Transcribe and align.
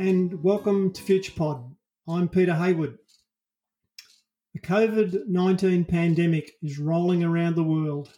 And 0.00 0.42
welcome 0.42 0.94
to 0.94 1.02
FuturePod. 1.02 1.74
I'm 2.08 2.26
Peter 2.30 2.54
Hayward. 2.54 2.96
The 4.54 4.60
COVID 4.60 5.26
19 5.26 5.84
pandemic 5.84 6.52
is 6.62 6.78
rolling 6.78 7.22
around 7.22 7.54
the 7.54 7.64
world, 7.64 8.08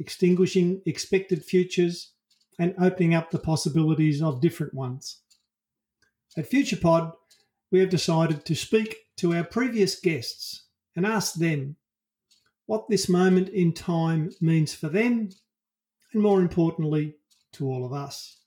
extinguishing 0.00 0.82
expected 0.84 1.44
futures 1.44 2.14
and 2.58 2.74
opening 2.76 3.14
up 3.14 3.30
the 3.30 3.38
possibilities 3.38 4.20
of 4.20 4.40
different 4.40 4.74
ones. 4.74 5.20
At 6.36 6.50
FuturePod, 6.50 7.12
we 7.70 7.78
have 7.78 7.88
decided 7.88 8.44
to 8.44 8.56
speak 8.56 8.96
to 9.18 9.32
our 9.32 9.44
previous 9.44 10.00
guests 10.00 10.64
and 10.96 11.06
ask 11.06 11.34
them 11.34 11.76
what 12.66 12.88
this 12.88 13.08
moment 13.08 13.48
in 13.50 13.74
time 13.74 14.32
means 14.40 14.74
for 14.74 14.88
them 14.88 15.28
and, 16.12 16.20
more 16.20 16.40
importantly, 16.40 17.14
to 17.52 17.66
all 17.66 17.86
of 17.86 17.92
us. 17.92 18.41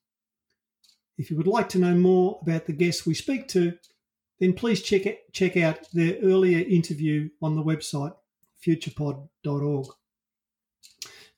If 1.18 1.32
you 1.32 1.38
would 1.38 1.48
like 1.48 1.70
to 1.70 1.80
know 1.80 1.96
more 1.96 2.40
about 2.42 2.66
the 2.66 2.74
guests 2.74 3.06
we 3.06 3.14
speak 3.14 3.48
to, 3.50 3.78
then 4.40 4.54
please 4.54 4.82
check, 4.82 5.06
it, 5.06 5.32
check 5.32 5.56
out 5.56 5.88
their 5.94 6.18
earlier 6.22 6.60
interview 6.68 7.30
on 7.42 7.56
the 7.56 7.64
website 7.64 8.14
futurepod.org. 8.66 9.88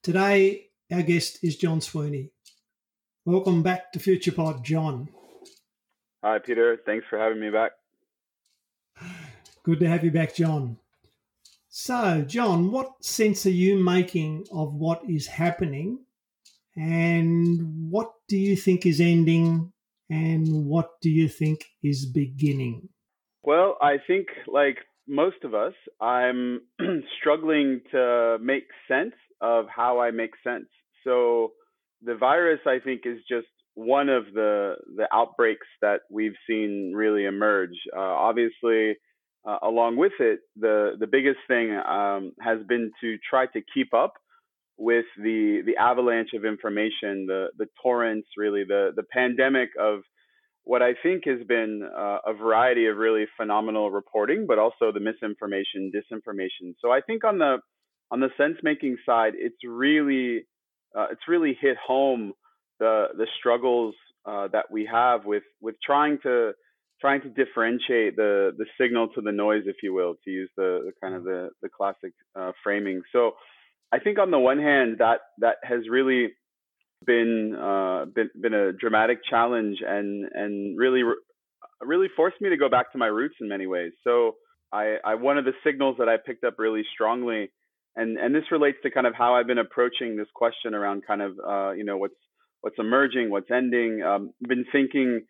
Today, 0.01 0.69
our 0.91 1.01
guest 1.01 1.39
is 1.43 1.57
John 1.57 1.81
Sweeney. 1.81 2.31
Welcome 3.25 3.61
back 3.61 3.91
to 3.91 3.99
FuturePod, 3.99 4.63
John. 4.63 5.09
Hi, 6.23 6.39
Peter. 6.39 6.79
Thanks 6.85 7.05
for 7.09 7.19
having 7.19 7.41
me 7.41 7.49
back. 7.49 7.73
Good 9.63 9.79
to 9.81 9.89
have 9.89 10.03
you 10.03 10.11
back, 10.11 10.33
John. 10.33 10.77
So, 11.67 12.23
John, 12.25 12.71
what 12.71 13.03
sense 13.03 13.45
are 13.45 13.51
you 13.51 13.83
making 13.83 14.45
of 14.51 14.73
what 14.73 15.01
is 15.07 15.27
happening 15.27 16.05
and 16.77 17.89
what 17.89 18.11
do 18.29 18.37
you 18.37 18.55
think 18.55 18.85
is 18.85 19.01
ending 19.01 19.73
and 20.09 20.65
what 20.65 21.01
do 21.01 21.09
you 21.09 21.27
think 21.27 21.65
is 21.83 22.05
beginning? 22.05 22.89
Well, 23.43 23.77
I 23.81 23.95
think, 24.05 24.27
like 24.47 24.77
most 25.07 25.43
of 25.43 25.53
us, 25.55 25.73
I'm 25.99 26.61
struggling 27.19 27.81
to 27.91 28.37
make 28.41 28.67
sense 28.87 29.15
of 29.41 29.65
how 29.73 29.99
I 29.99 30.11
make 30.11 30.31
sense. 30.43 30.67
So, 31.03 31.53
the 32.03 32.15
virus, 32.15 32.59
I 32.67 32.79
think, 32.83 33.01
is 33.05 33.19
just 33.27 33.47
one 33.73 34.09
of 34.09 34.25
the 34.33 34.75
the 34.95 35.07
outbreaks 35.11 35.67
that 35.81 36.01
we've 36.11 36.35
seen 36.47 36.93
really 36.95 37.25
emerge. 37.25 37.75
Uh, 37.95 37.99
obviously, 37.99 38.97
uh, 39.47 39.57
along 39.63 39.97
with 39.97 40.13
it, 40.19 40.39
the 40.55 40.91
the 40.99 41.07
biggest 41.07 41.39
thing 41.47 41.71
um, 41.71 42.33
has 42.39 42.59
been 42.67 42.91
to 43.01 43.17
try 43.29 43.45
to 43.47 43.61
keep 43.73 43.93
up 43.93 44.13
with 44.77 45.05
the 45.17 45.61
the 45.65 45.77
avalanche 45.77 46.33
of 46.33 46.45
information, 46.45 47.25
the 47.25 47.47
the 47.57 47.67
torrents, 47.81 48.27
really 48.37 48.63
the 48.63 48.91
the 48.95 49.03
pandemic 49.03 49.69
of 49.79 50.01
what 50.63 50.81
I 50.81 50.93
think 51.01 51.23
has 51.25 51.39
been 51.47 51.81
uh, 51.81 52.17
a 52.25 52.33
variety 52.33 52.87
of 52.87 52.97
really 52.97 53.25
phenomenal 53.37 53.89
reporting, 53.89 54.45
but 54.45 54.59
also 54.59 54.91
the 54.91 54.99
misinformation, 54.99 55.91
disinformation. 55.95 56.75
So 56.81 56.91
I 56.91 56.99
think 57.01 57.23
on 57.23 57.37
the 57.37 57.57
on 58.11 58.19
the 58.19 58.29
sense 58.37 58.57
making 58.63 58.97
side, 59.05 59.33
it's 59.35 59.57
really 59.65 60.45
uh, 60.97 61.07
it's 61.11 61.27
really 61.27 61.57
hit 61.59 61.77
home 61.77 62.33
the 62.79 63.07
the 63.17 63.27
struggles 63.39 63.95
uh, 64.25 64.47
that 64.49 64.65
we 64.69 64.85
have 64.91 65.25
with 65.25 65.43
with 65.61 65.75
trying 65.83 66.19
to 66.23 66.51
trying 66.99 67.21
to 67.21 67.29
differentiate 67.29 68.15
the 68.15 68.51
the 68.57 68.65
signal 68.79 69.07
to 69.09 69.21
the 69.21 69.31
noise, 69.31 69.63
if 69.65 69.77
you 69.81 69.93
will, 69.93 70.15
to 70.23 70.29
use 70.29 70.49
the, 70.57 70.81
the 70.85 70.91
kind 71.01 71.15
of 71.15 71.23
the 71.23 71.49
the 71.61 71.69
classic 71.69 72.13
uh, 72.39 72.51
framing. 72.63 73.01
So 73.11 73.31
I 73.91 73.99
think 73.99 74.19
on 74.19 74.31
the 74.31 74.39
one 74.39 74.59
hand 74.59 74.97
that 74.99 75.19
that 75.39 75.57
has 75.63 75.81
really 75.89 76.29
been 77.05 77.55
uh, 77.55 78.05
been 78.05 78.29
been 78.39 78.53
a 78.53 78.73
dramatic 78.73 79.19
challenge 79.29 79.77
and 79.85 80.25
and 80.33 80.77
really 80.77 81.03
really 81.81 82.07
forced 82.15 82.41
me 82.41 82.49
to 82.49 82.57
go 82.57 82.69
back 82.69 82.91
to 82.91 82.97
my 82.97 83.07
roots 83.07 83.35
in 83.39 83.47
many 83.47 83.67
ways. 83.67 83.91
So 84.03 84.35
I, 84.73 84.97
I 85.05 85.15
one 85.15 85.37
of 85.37 85.45
the 85.45 85.53
signals 85.65 85.95
that 85.99 86.09
I 86.09 86.17
picked 86.17 86.43
up 86.43 86.55
really 86.57 86.83
strongly, 86.93 87.51
and 87.95 88.17
and 88.17 88.33
this 88.33 88.51
relates 88.51 88.77
to 88.83 88.91
kind 88.91 89.07
of 89.07 89.13
how 89.15 89.35
I've 89.35 89.47
been 89.47 89.57
approaching 89.57 90.17
this 90.17 90.27
question 90.35 90.73
around 90.73 91.03
kind 91.05 91.21
of 91.21 91.31
uh, 91.47 91.71
you 91.71 91.85
know 91.85 91.97
what's 91.97 92.15
what's 92.61 92.77
emerging, 92.79 93.29
what's 93.29 93.51
ending. 93.51 94.01
Um, 94.01 94.31
been 94.41 94.65
thinking 94.71 95.21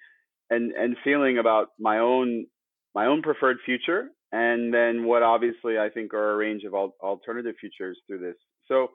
and 0.50 0.72
and 0.72 0.96
feeling 1.04 1.38
about 1.38 1.68
my 1.80 2.00
own 2.00 2.48
my 2.96 3.06
own 3.06 3.22
preferred 3.22 3.58
future 3.66 4.10
and 4.32 4.74
then 4.74 5.06
what 5.06 5.24
obviously 5.24 5.78
I 5.78 5.90
think 5.90 6.14
are 6.14 6.34
a 6.34 6.38
range 6.38 6.64
of 6.64 6.74
al- 6.74 6.96
alternative 7.02 7.56
futures 7.60 7.98
through 8.08 8.20
this. 8.20 8.36
So 8.68 8.90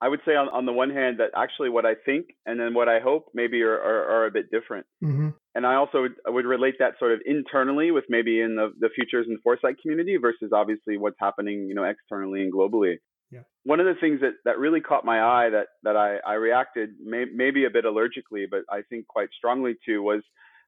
I 0.00 0.08
would 0.08 0.20
say 0.26 0.32
on, 0.36 0.48
on 0.50 0.66
the 0.66 0.72
one 0.72 0.90
hand 0.90 1.20
that 1.20 1.30
actually 1.34 1.70
what 1.70 1.86
I 1.86 1.94
think 1.94 2.26
and 2.44 2.60
then 2.60 2.74
what 2.74 2.88
I 2.88 3.00
hope 3.00 3.28
maybe 3.32 3.62
are, 3.62 3.74
are, 3.74 4.04
are 4.04 4.26
a 4.26 4.30
bit 4.30 4.50
different. 4.50 4.86
Mm-hmm. 5.02 5.30
And 5.54 5.66
I 5.66 5.76
also 5.76 6.02
would, 6.02 6.14
would, 6.26 6.44
relate 6.44 6.74
that 6.80 6.98
sort 6.98 7.12
of 7.12 7.20
internally 7.24 7.90
with 7.90 8.04
maybe 8.10 8.40
in 8.40 8.56
the, 8.56 8.72
the 8.78 8.90
futures 8.94 9.26
and 9.26 9.38
foresight 9.42 9.76
community 9.80 10.18
versus 10.18 10.50
obviously 10.52 10.98
what's 10.98 11.16
happening, 11.18 11.66
you 11.66 11.74
know, 11.74 11.84
externally 11.84 12.42
and 12.42 12.52
globally. 12.52 12.96
Yeah. 13.30 13.40
One 13.64 13.80
of 13.80 13.86
the 13.86 13.94
things 13.98 14.20
that, 14.20 14.34
that 14.44 14.58
really 14.58 14.80
caught 14.80 15.06
my 15.06 15.20
eye 15.20 15.48
that, 15.50 15.68
that 15.82 15.96
I, 15.96 16.18
I 16.26 16.34
reacted 16.34 16.90
may, 17.02 17.24
maybe 17.34 17.64
a 17.64 17.70
bit 17.70 17.86
allergically, 17.86 18.44
but 18.50 18.60
I 18.70 18.82
think 18.90 19.06
quite 19.06 19.30
strongly 19.36 19.76
to 19.86 20.00
was 20.00 20.22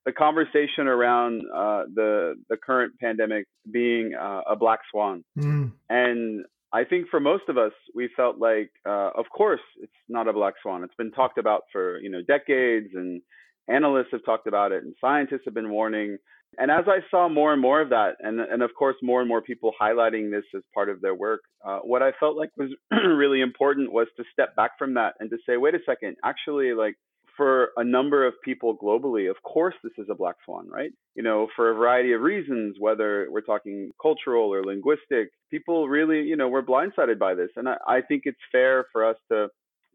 the 0.08 0.12
conversation 0.12 0.86
around 0.86 1.42
uh, 1.54 1.82
the 1.94 2.34
the 2.48 2.56
current 2.56 2.94
pandemic 2.98 3.44
being 3.70 4.14
uh, 4.18 4.40
a 4.48 4.56
black 4.56 4.78
swan, 4.90 5.22
mm. 5.38 5.70
and 5.90 6.46
I 6.72 6.84
think 6.84 7.08
for 7.10 7.20
most 7.20 7.44
of 7.50 7.58
us, 7.58 7.72
we 7.94 8.08
felt 8.16 8.38
like, 8.38 8.70
uh, 8.86 9.10
of 9.14 9.26
course, 9.36 9.60
it's 9.82 9.92
not 10.08 10.26
a 10.26 10.32
black 10.32 10.54
swan. 10.62 10.82
It's 10.82 10.94
been 10.94 11.12
talked 11.12 11.36
about 11.36 11.64
for 11.70 11.98
you 11.98 12.08
know 12.08 12.22
decades, 12.26 12.88
and 12.94 13.20
analysts 13.68 14.12
have 14.12 14.24
talked 14.24 14.46
about 14.46 14.72
it, 14.72 14.82
and 14.82 14.94
scientists 14.98 15.42
have 15.44 15.52
been 15.52 15.68
warning. 15.70 16.16
And 16.56 16.70
as 16.70 16.84
I 16.86 17.00
saw 17.10 17.28
more 17.28 17.52
and 17.52 17.60
more 17.60 17.82
of 17.82 17.90
that, 17.90 18.16
and 18.20 18.40
and 18.40 18.62
of 18.62 18.70
course 18.78 18.96
more 19.02 19.20
and 19.20 19.28
more 19.28 19.42
people 19.42 19.72
highlighting 19.78 20.30
this 20.30 20.44
as 20.56 20.62
part 20.72 20.88
of 20.88 21.02
their 21.02 21.14
work, 21.14 21.42
uh, 21.62 21.80
what 21.80 22.02
I 22.02 22.12
felt 22.18 22.38
like 22.38 22.50
was 22.56 22.70
really 22.90 23.42
important 23.42 23.92
was 23.92 24.06
to 24.16 24.24
step 24.32 24.56
back 24.56 24.78
from 24.78 24.94
that 24.94 25.16
and 25.20 25.28
to 25.28 25.36
say, 25.46 25.58
wait 25.58 25.74
a 25.74 25.80
second, 25.84 26.16
actually, 26.24 26.72
like 26.72 26.96
for 27.38 27.70
a 27.76 27.84
number 27.84 28.26
of 28.26 28.34
people 28.44 28.76
globally, 28.76 29.30
of 29.30 29.36
course, 29.44 29.76
this 29.84 29.92
is 29.96 30.08
a 30.10 30.14
black 30.14 30.34
swan, 30.44 30.68
right? 30.68 30.90
You 31.14 31.22
know, 31.22 31.46
for 31.54 31.70
a 31.70 31.74
variety 31.74 32.12
of 32.12 32.20
reasons, 32.20 32.76
whether 32.80 33.28
we're 33.30 33.40
talking 33.42 33.92
cultural 34.02 34.52
or 34.52 34.64
linguistic, 34.64 35.30
people 35.48 35.88
really, 35.88 36.22
you 36.22 36.36
know, 36.36 36.48
we're 36.48 36.62
blindsided 36.62 37.18
by 37.18 37.34
this. 37.34 37.50
And 37.54 37.68
I, 37.68 37.76
I 37.86 38.00
think 38.02 38.22
it's 38.24 38.36
fair 38.50 38.86
for 38.92 39.08
us 39.08 39.16
to, 39.30 39.46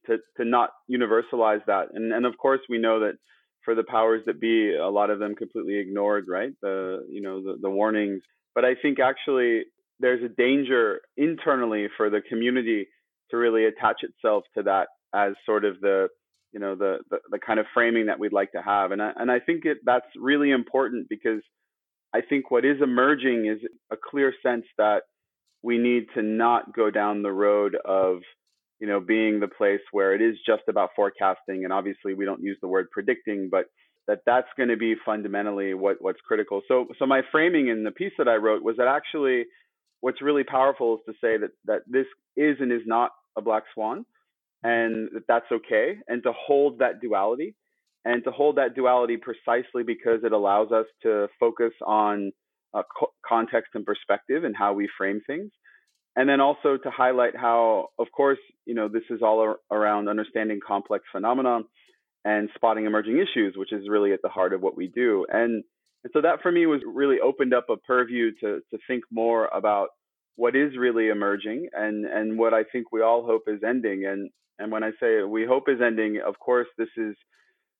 to, 0.08 0.18
to 0.38 0.46
not 0.46 0.70
universalize 0.90 1.64
that. 1.68 1.90
And, 1.94 2.14
and 2.14 2.26
of 2.26 2.38
course, 2.38 2.62
we 2.70 2.78
know 2.78 3.02
that 3.02 3.16
for 3.66 3.76
the 3.76 3.84
powers 3.84 4.24
that 4.26 4.40
be, 4.40 4.74
a 4.74 4.90
lot 4.90 5.10
of 5.10 5.20
them 5.20 5.36
completely 5.36 5.78
ignored, 5.80 6.26
right? 6.30 6.54
The, 6.62 7.06
you 7.10 7.22
know, 7.22 7.44
the, 7.44 7.58
the 7.62 7.70
warnings. 7.70 8.22
But 8.56 8.64
I 8.64 8.76
think 8.82 9.00
actually 9.02 9.64
there's 10.00 10.24
a 10.24 10.30
danger 10.30 11.02
internally 11.18 11.88
for 11.98 12.10
the 12.10 12.22
community 12.22 12.88
to 13.32 13.38
really 13.38 13.66
attach 13.66 13.98
itself 14.02 14.46
to 14.56 14.64
that 14.64 14.88
as 15.14 15.34
sort 15.46 15.66
of 15.66 15.82
the 15.82 16.08
you 16.54 16.60
know 16.60 16.76
the, 16.76 17.00
the, 17.10 17.18
the 17.32 17.40
kind 17.40 17.60
of 17.60 17.66
framing 17.74 18.06
that 18.06 18.20
we'd 18.20 18.34
like 18.34 18.52
to 18.52 18.62
have. 18.62 18.92
And 18.92 19.02
I, 19.02 19.12
and 19.16 19.32
I 19.32 19.40
think 19.40 19.66
it, 19.66 19.80
that's 19.84 20.06
really 20.16 20.52
important 20.52 21.10
because 21.10 21.42
I 22.14 22.22
think 22.22 22.52
what 22.52 22.64
is 22.64 22.78
emerging 22.82 23.48
is 23.48 23.68
a 23.92 23.98
clear 23.98 24.34
sense 24.44 24.66
that 24.78 25.02
we 25.64 25.78
need 25.78 26.06
to 26.16 26.22
not 26.22 26.76
go 26.76 26.92
down 26.92 27.24
the 27.24 27.32
road 27.32 27.76
of 27.86 28.20
you 28.80 28.88
know 28.88 29.00
being 29.00 29.40
the 29.40 29.48
place 29.48 29.82
where 29.92 30.14
it 30.14 30.22
is 30.22 30.36
just 30.46 30.64
about 30.70 30.92
forecasting. 30.96 31.64
And 31.64 31.74
obviously 31.74 32.14
we 32.14 32.26
don't 32.26 32.44
use 32.44 32.58
the 32.62 32.68
word 32.68 32.92
predicting 32.92 33.50
but 33.52 33.66
that 34.08 34.20
that's 34.26 34.48
going 34.58 34.70
to 34.70 34.78
be 34.78 34.96
fundamentally 35.06 35.74
what 35.74 35.98
what's 36.02 36.20
critical. 36.22 36.62
So 36.68 36.88
so 37.00 37.06
my 37.06 37.22
framing 37.32 37.70
in 37.70 37.84
the 37.84 37.92
piece 37.92 38.14
that 38.18 38.28
I 38.28 38.36
wrote 38.36 38.64
was 38.64 38.78
that 38.78 38.88
actually 38.88 39.46
what's 40.02 40.22
really 40.22 40.44
powerful 40.44 40.96
is 40.96 41.02
to 41.08 41.14
say 41.14 41.38
that 41.38 41.52
that 41.66 41.82
this 41.88 42.06
is 42.36 42.58
and 42.60 42.72
is 42.72 42.86
not 42.86 43.12
a 43.38 43.42
black 43.42 43.64
swan 43.74 44.06
and 44.64 45.10
that 45.14 45.24
that's 45.28 45.52
okay 45.52 45.98
and 46.08 46.24
to 46.24 46.34
hold 46.34 46.80
that 46.80 47.02
duality 47.02 47.56
and 48.06 48.24
to 48.24 48.32
hold 48.32 48.58
that 48.58 48.76
duality 48.76 49.18
precisely 49.18 49.84
because 49.84 50.22
it 50.24 50.32
allows 50.32 50.72
us 50.72 50.86
to 51.04 51.28
focus 51.40 51.74
on 51.86 52.32
uh, 52.74 52.84
co- 53.00 53.14
context 53.28 53.72
and 53.76 53.86
perspective 53.86 54.44
and 54.44 54.56
how 54.58 54.74
we 54.74 54.90
frame 54.98 55.22
things. 55.28 55.52
And 56.16 56.30
then 56.30 56.42
also 56.42 56.78
to 56.78 56.92
highlight 56.92 57.36
how 57.36 57.88
of 58.00 58.08
course 58.16 58.40
you 58.66 58.76
know 58.76 58.88
this 58.90 59.04
is 59.10 59.22
all 59.24 59.40
ar- 59.40 59.60
around 59.72 60.10
understanding 60.10 60.60
complex 60.66 61.06
phenomena 61.12 61.62
and 62.26 62.50
spotting 62.56 62.86
emerging 62.86 63.18
issues 63.20 63.56
which 63.58 63.74
is 63.74 63.90
really 63.90 64.14
at 64.14 64.22
the 64.24 64.30
heart 64.30 64.54
of 64.54 64.62
what 64.62 64.78
we 64.78 64.88
do. 64.88 65.26
And 65.32 65.64
and 66.04 66.12
so 66.14 66.22
that 66.22 66.42
for 66.42 66.52
me 66.52 66.66
was 66.68 66.82
really 66.86 67.20
opened 67.22 67.54
up 67.54 67.68
a 67.70 67.78
purview 67.78 68.32
to 68.42 68.62
to 68.72 68.80
think 68.88 69.04
more 69.12 69.48
about 69.54 69.90
what 70.36 70.56
is 70.56 70.78
really 70.78 71.10
emerging 71.10 71.70
and 71.74 72.06
and 72.06 72.38
what 72.40 72.54
I 72.54 72.64
think 72.66 72.92
we 72.92 73.02
all 73.02 73.26
hope 73.26 73.44
is 73.48 73.62
ending. 73.68 74.06
And 74.06 74.30
and 74.60 74.72
when 74.72 74.84
I 74.84 74.92
say 75.00 75.24
we 75.24 75.46
hope 75.46 75.70
is 75.70 75.82
ending, 75.82 76.22
of 76.26 76.40
course, 76.40 76.68
this 76.78 76.90
has 76.98 77.16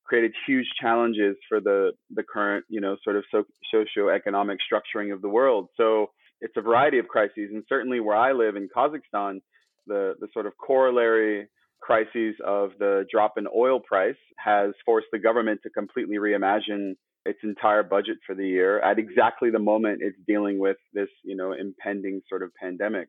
created 0.04 0.34
huge 0.46 0.68
challenges 0.80 1.36
for 1.48 1.60
the 1.60 1.92
the 2.14 2.24
current, 2.24 2.66
you 2.70 2.82
know, 2.82 2.98
sort 3.04 3.16
of 3.16 3.24
so, 3.32 3.44
socio-economic 3.72 4.60
structuring 4.60 5.14
of 5.14 5.22
the 5.22 5.30
world. 5.30 5.70
So 5.78 6.08
it's 6.42 6.56
a 6.58 6.62
variety 6.62 7.00
of 7.00 7.08
crises, 7.08 7.50
and 7.52 7.64
certainly 7.70 8.00
where 8.00 8.18
I 8.18 8.34
live 8.34 8.56
in 8.56 8.70
Kazakhstan, 8.76 9.42
the 9.88 10.16
the 10.20 10.28
sort 10.34 10.46
of 10.46 10.54
corollary 10.58 11.48
crises 11.82 12.36
of 12.46 12.72
the 12.80 13.06
drop 13.12 13.38
in 13.38 13.46
oil 13.54 13.80
price 13.80 14.16
has 14.38 14.72
forced 14.86 15.08
the 15.12 15.20
government 15.20 15.60
to 15.64 15.70
completely 15.70 16.16
reimagine 16.18 16.94
its 17.26 17.40
entire 17.44 17.84
budget 17.84 18.18
for 18.26 18.36
the 18.36 18.48
year 18.48 18.80
at 18.82 19.00
exactly 19.00 19.50
the 19.50 19.60
moment 19.60 20.00
it's 20.02 20.18
dealing 20.28 20.60
with 20.60 20.78
this, 20.94 21.10
you 21.24 21.36
know, 21.36 21.54
impending 21.54 22.22
sort 22.30 22.44
of 22.44 22.52
pandemic. 22.62 23.08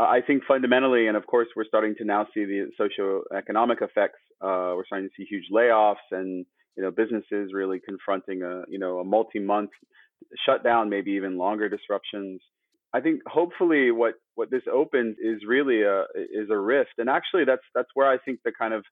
Uh, 0.00 0.04
I 0.04 0.20
think 0.26 0.44
fundamentally, 0.48 1.08
and 1.08 1.16
of 1.16 1.26
course, 1.26 1.48
we're 1.54 1.66
starting 1.66 1.94
to 1.98 2.04
now 2.04 2.26
see 2.32 2.46
the 2.46 2.70
socioeconomic 2.80 3.82
effects. 3.82 4.18
Uh, 4.40 4.72
we're 4.74 4.86
starting 4.86 5.08
to 5.08 5.14
see 5.14 5.26
huge 5.28 5.44
layoffs 5.52 5.96
and 6.10 6.46
you 6.76 6.82
know 6.82 6.90
businesses 6.90 7.52
really 7.52 7.80
confronting 7.86 8.42
a 8.42 8.62
you 8.68 8.78
know 8.78 9.00
a 9.00 9.04
multi-month 9.04 9.70
shutdown, 10.46 10.88
maybe 10.88 11.10
even 11.12 11.36
longer 11.36 11.68
disruptions. 11.68 12.40
I 12.94 13.00
think 13.00 13.20
hopefully 13.26 13.90
what 13.90 14.14
what 14.36 14.50
this 14.50 14.62
opens 14.72 15.16
is 15.22 15.42
really 15.46 15.82
a 15.82 16.04
is 16.16 16.48
a 16.50 16.56
rift, 16.56 16.94
and 16.96 17.10
actually 17.10 17.44
that's 17.44 17.66
that's 17.74 17.90
where 17.92 18.08
I 18.08 18.16
think 18.16 18.40
the 18.42 18.52
kind 18.58 18.72
of 18.72 18.84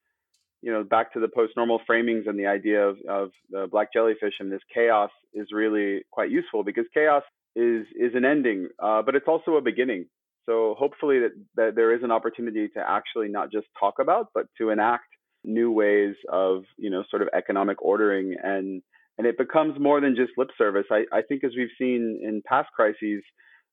you 0.61 0.71
know 0.71 0.85
back 0.85 1.15
to 1.15 1.21
the 1.21 1.29
post 1.29 1.55
normal 1.57 1.81
framings 1.91 2.29
and 2.29 2.39
the 2.39 2.47
idea 2.47 2.87
of 2.87 2.99
of 3.09 3.31
the 3.49 3.67
black 3.71 3.95
jellyfish 3.95 4.35
and 4.41 4.53
this 4.53 4.61
chaos 4.75 5.11
is 5.33 5.47
really 5.53 6.03
quite 6.11 6.31
useful 6.31 6.65
because 6.65 6.85
chaos 6.93 7.23
is 7.57 7.87
is 7.99 8.15
an 8.15 8.27
ending, 8.27 8.69
uh, 8.79 9.01
but 9.01 9.15
it's 9.15 9.27
also 9.27 9.53
a 9.53 9.63
beginning. 9.63 10.05
So 10.49 10.75
hopefully 10.79 11.21
that, 11.21 11.33
that 11.57 11.75
there 11.77 11.95
is 11.95 12.03
an 12.03 12.11
opportunity 12.11 12.69
to 12.69 12.81
actually 12.81 13.29
not 13.29 13.53
just 13.53 13.67
talk 13.79 13.97
about, 14.01 14.29
but 14.33 14.47
to 14.57 14.71
enact 14.71 15.05
new 15.45 15.71
ways 15.71 16.15
of 16.31 16.65
you 16.77 16.91
know 16.91 17.05
sort 17.11 17.23
of 17.23 17.29
economic 17.33 17.81
ordering 17.81 18.35
and 18.43 18.83
and 19.19 19.27
it 19.27 19.37
becomes 19.37 19.79
more 19.79 20.01
than 20.01 20.17
just 20.17 20.33
lip 20.37 20.49
service. 20.57 20.87
I, 20.91 21.05
I 21.13 21.23
think 21.23 21.45
as 21.45 21.53
we've 21.57 21.69
seen 21.79 22.21
in 22.23 22.43
past 22.47 22.69
crises, 22.75 23.23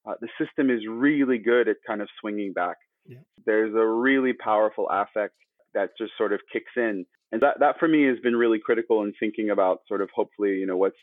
uh, 0.07 0.13
the 0.19 0.27
system 0.39 0.69
is 0.69 0.81
really 0.89 1.38
good 1.38 1.68
at 1.68 1.77
kind 1.88 2.01
of 2.01 2.10
swinging 2.19 2.51
back. 2.51 2.77
Yeah. 3.07 3.19
There's 3.45 3.74
a 3.75 3.86
really 3.86 4.33
powerful 4.33 4.88
affect 4.89 5.36
that 5.75 5.92
just 6.00 6.13
sort 6.18 6.33
of 6.33 6.39
kicks 6.51 6.72
in, 6.75 7.06
and 7.31 7.42
that 7.42 7.60
that 7.62 7.80
for 7.80 7.88
me 7.88 8.06
has 8.07 8.19
been 8.19 8.36
really 8.36 8.60
critical 8.60 9.04
in 9.04 9.13
thinking 9.19 9.50
about 9.50 9.80
sort 9.88 10.01
of 10.01 10.10
hopefully 10.13 10.56
you 10.56 10.66
know 10.66 10.77
what's 10.77 10.95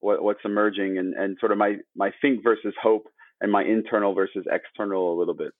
what, 0.00 0.22
what's 0.22 0.44
emerging 0.44 0.98
and 0.98 1.14
and 1.14 1.38
sort 1.40 1.50
of 1.50 1.56
my 1.56 1.76
my 1.96 2.10
think 2.20 2.42
versus 2.44 2.74
hope 2.82 3.06
and 3.40 3.50
my 3.50 3.64
internal 3.64 4.14
versus 4.14 4.46
external 4.50 5.16
a 5.16 5.18
little 5.18 5.34
bit. 5.34 5.52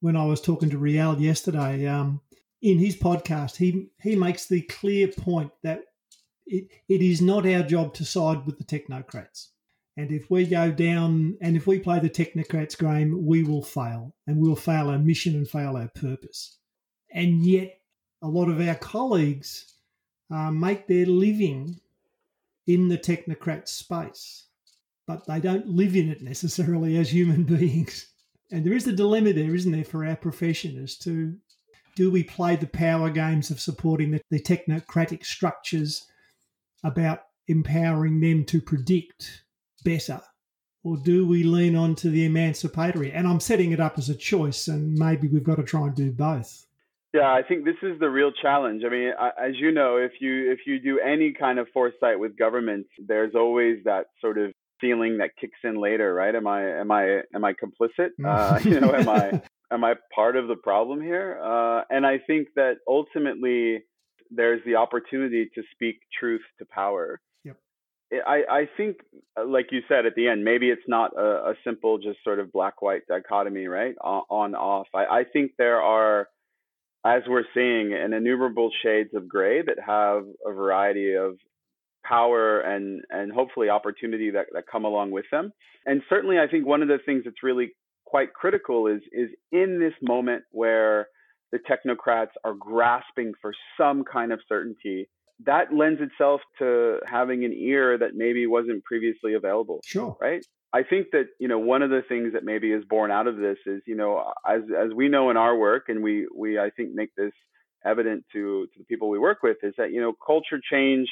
When 0.00 0.16
I 0.16 0.24
was 0.24 0.40
talking 0.40 0.70
to 0.70 0.78
Riel 0.78 1.20
yesterday, 1.20 1.86
um, 1.86 2.20
in 2.62 2.78
his 2.78 2.96
podcast, 2.96 3.56
he 3.56 3.88
he 4.00 4.16
makes 4.16 4.46
the 4.46 4.62
clear 4.62 5.08
point 5.08 5.50
that 5.62 5.82
it, 6.46 6.68
it 6.88 7.02
is 7.02 7.20
not 7.20 7.46
our 7.46 7.62
job 7.62 7.94
to 7.94 8.04
side 8.04 8.46
with 8.46 8.58
the 8.58 8.64
technocrats. 8.64 9.48
And 9.96 10.12
if 10.12 10.30
we 10.30 10.46
go 10.46 10.70
down 10.70 11.36
and 11.40 11.56
if 11.56 11.66
we 11.66 11.80
play 11.80 11.98
the 11.98 12.08
technocrats 12.08 12.78
game, 12.78 13.26
we 13.26 13.42
will 13.42 13.64
fail 13.64 14.14
and 14.26 14.38
we'll 14.38 14.56
fail 14.56 14.90
our 14.90 14.98
mission 14.98 15.34
and 15.34 15.48
fail 15.48 15.76
our 15.76 15.88
purpose. 15.88 16.58
And 17.12 17.44
yet, 17.44 17.80
a 18.22 18.28
lot 18.28 18.48
of 18.48 18.60
our 18.60 18.76
colleagues 18.76 19.74
uh, 20.30 20.50
make 20.50 20.86
their 20.86 21.06
living 21.06 21.80
in 22.66 22.88
the 22.88 22.98
technocrat 22.98 23.66
space, 23.66 24.46
but 25.08 25.26
they 25.26 25.40
don't 25.40 25.66
live 25.66 25.96
in 25.96 26.10
it 26.10 26.22
necessarily 26.22 26.98
as 26.98 27.10
human 27.10 27.42
beings. 27.56 28.06
And 28.52 28.64
there 28.64 28.74
is 28.74 28.86
a 28.86 28.92
dilemma 28.92 29.32
there, 29.32 29.54
isn't 29.54 29.72
there, 29.72 29.84
for 29.84 30.04
our 30.04 30.16
profession 30.16 30.80
as 30.80 30.96
to 30.98 31.34
do 31.96 32.10
we 32.10 32.22
play 32.22 32.54
the 32.54 32.66
power 32.66 33.10
games 33.10 33.50
of 33.50 33.58
supporting 33.58 34.12
the, 34.12 34.20
the 34.30 34.40
technocratic 34.40 35.24
structures 35.24 36.06
about 36.84 37.22
empowering 37.48 38.20
them 38.20 38.44
to 38.44 38.60
predict 38.60 39.44
better? 39.82 40.20
Or 40.84 40.96
do 40.96 41.26
we 41.26 41.42
lean 41.42 41.74
on 41.74 41.94
to 41.96 42.10
the 42.10 42.24
emancipatory? 42.24 43.10
And 43.10 43.26
I'm 43.26 43.40
setting 43.40 43.72
it 43.72 43.80
up 43.80 43.98
as 43.98 44.08
a 44.08 44.14
choice, 44.14 44.68
and 44.68 44.94
maybe 44.94 45.26
we've 45.26 45.42
got 45.42 45.56
to 45.56 45.64
try 45.64 45.86
and 45.86 45.94
do 45.94 46.12
both. 46.12 46.66
Yeah, 47.14 47.32
I 47.32 47.42
think 47.42 47.64
this 47.64 47.76
is 47.82 47.98
the 47.98 48.10
real 48.10 48.30
challenge. 48.30 48.82
I 48.86 48.90
mean, 48.90 49.12
as 49.42 49.56
you 49.56 49.72
know, 49.72 49.96
if 49.96 50.12
you 50.20 50.52
if 50.52 50.60
you 50.66 50.78
do 50.78 51.00
any 51.00 51.32
kind 51.32 51.58
of 51.58 51.66
foresight 51.72 52.20
with 52.20 52.36
government, 52.36 52.86
there's 52.98 53.34
always 53.34 53.78
that 53.84 54.06
sort 54.20 54.36
of 54.38 54.52
feeling 54.80 55.18
that 55.18 55.30
kicks 55.40 55.58
in 55.64 55.80
later, 55.80 56.12
right? 56.14 56.34
Am 56.34 56.46
I 56.46 56.80
am 56.80 56.90
I 56.90 57.22
am 57.34 57.44
I 57.44 57.52
complicit? 57.52 58.10
Uh, 58.24 58.58
you 58.64 58.80
know, 58.80 58.94
am 58.94 59.08
I 59.08 59.42
am 59.72 59.84
I 59.84 59.94
part 60.14 60.36
of 60.36 60.48
the 60.48 60.56
problem 60.56 61.00
here? 61.00 61.38
Uh, 61.42 61.82
and 61.90 62.06
I 62.06 62.18
think 62.18 62.48
that 62.56 62.76
ultimately 62.86 63.82
there's 64.30 64.60
the 64.64 64.76
opportunity 64.76 65.50
to 65.54 65.62
speak 65.72 66.00
truth 66.18 66.42
to 66.58 66.66
power. 66.66 67.20
Yep. 67.44 67.56
I, 68.26 68.42
I 68.50 68.68
think, 68.76 68.98
uh, 69.38 69.46
like 69.46 69.68
you 69.70 69.80
said 69.88 70.06
at 70.06 70.14
the 70.14 70.28
end, 70.28 70.44
maybe 70.44 70.70
it's 70.70 70.82
not 70.86 71.12
a, 71.16 71.50
a 71.50 71.54
simple, 71.64 71.98
just 71.98 72.18
sort 72.24 72.38
of 72.38 72.52
black 72.52 72.82
white 72.82 73.02
dichotomy, 73.08 73.66
right? 73.66 73.94
On, 74.00 74.22
on 74.30 74.54
off. 74.54 74.88
I, 74.94 75.04
I 75.04 75.24
think 75.24 75.52
there 75.58 75.80
are, 75.80 76.28
as 77.04 77.22
we're 77.26 77.44
seeing, 77.54 77.94
an 77.94 78.12
innumerable 78.12 78.70
shades 78.82 79.10
of 79.14 79.28
gray 79.28 79.62
that 79.62 79.78
have 79.84 80.24
a 80.44 80.52
variety 80.52 81.14
of 81.14 81.38
power 82.08 82.60
and 82.60 83.02
and 83.10 83.32
hopefully 83.32 83.68
opportunity 83.68 84.30
that, 84.30 84.46
that 84.54 84.64
come 84.70 84.84
along 84.84 85.10
with 85.10 85.26
them. 85.30 85.52
And 85.86 86.02
certainly, 86.08 86.38
I 86.38 86.48
think 86.48 86.66
one 86.66 86.82
of 86.82 86.88
the 86.88 86.98
things 87.04 87.22
that's 87.24 87.42
really 87.42 87.72
quite 88.06 88.32
critical 88.32 88.86
is 88.86 89.00
is 89.12 89.30
in 89.52 89.78
this 89.80 89.94
moment 90.02 90.44
where 90.50 91.08
the 91.52 91.58
technocrats 91.58 92.32
are 92.44 92.54
grasping 92.54 93.32
for 93.40 93.52
some 93.78 94.04
kind 94.04 94.32
of 94.32 94.40
certainty 94.48 95.08
that 95.44 95.72
lends 95.72 96.00
itself 96.00 96.40
to 96.58 96.98
having 97.06 97.44
an 97.44 97.52
ear 97.52 97.96
that 97.96 98.14
maybe 98.14 98.46
wasn't 98.46 98.82
previously 98.84 99.34
available. 99.34 99.80
Sure. 99.84 100.16
Right. 100.20 100.44
I 100.72 100.82
think 100.82 101.08
that 101.12 101.26
you 101.38 101.48
know 101.48 101.58
one 101.58 101.82
of 101.82 101.90
the 101.90 102.02
things 102.08 102.32
that 102.34 102.44
maybe 102.44 102.72
is 102.72 102.84
born 102.84 103.10
out 103.10 103.26
of 103.26 103.36
this 103.36 103.56
is 103.66 103.82
you 103.86 103.96
know 103.96 104.32
as 104.46 104.62
as 104.76 104.92
we 104.94 105.08
know 105.08 105.30
in 105.30 105.36
our 105.36 105.56
work 105.56 105.84
and 105.88 106.02
we 106.02 106.26
we 106.34 106.58
I 106.58 106.70
think 106.70 106.94
make 106.94 107.14
this 107.16 107.32
evident 107.84 108.24
to 108.32 108.66
to 108.66 108.78
the 108.78 108.84
people 108.84 109.08
we 109.08 109.18
work 109.18 109.38
with 109.42 109.58
is 109.62 109.74
that 109.78 109.92
you 109.92 110.00
know 110.00 110.12
culture 110.26 110.60
change 110.70 111.08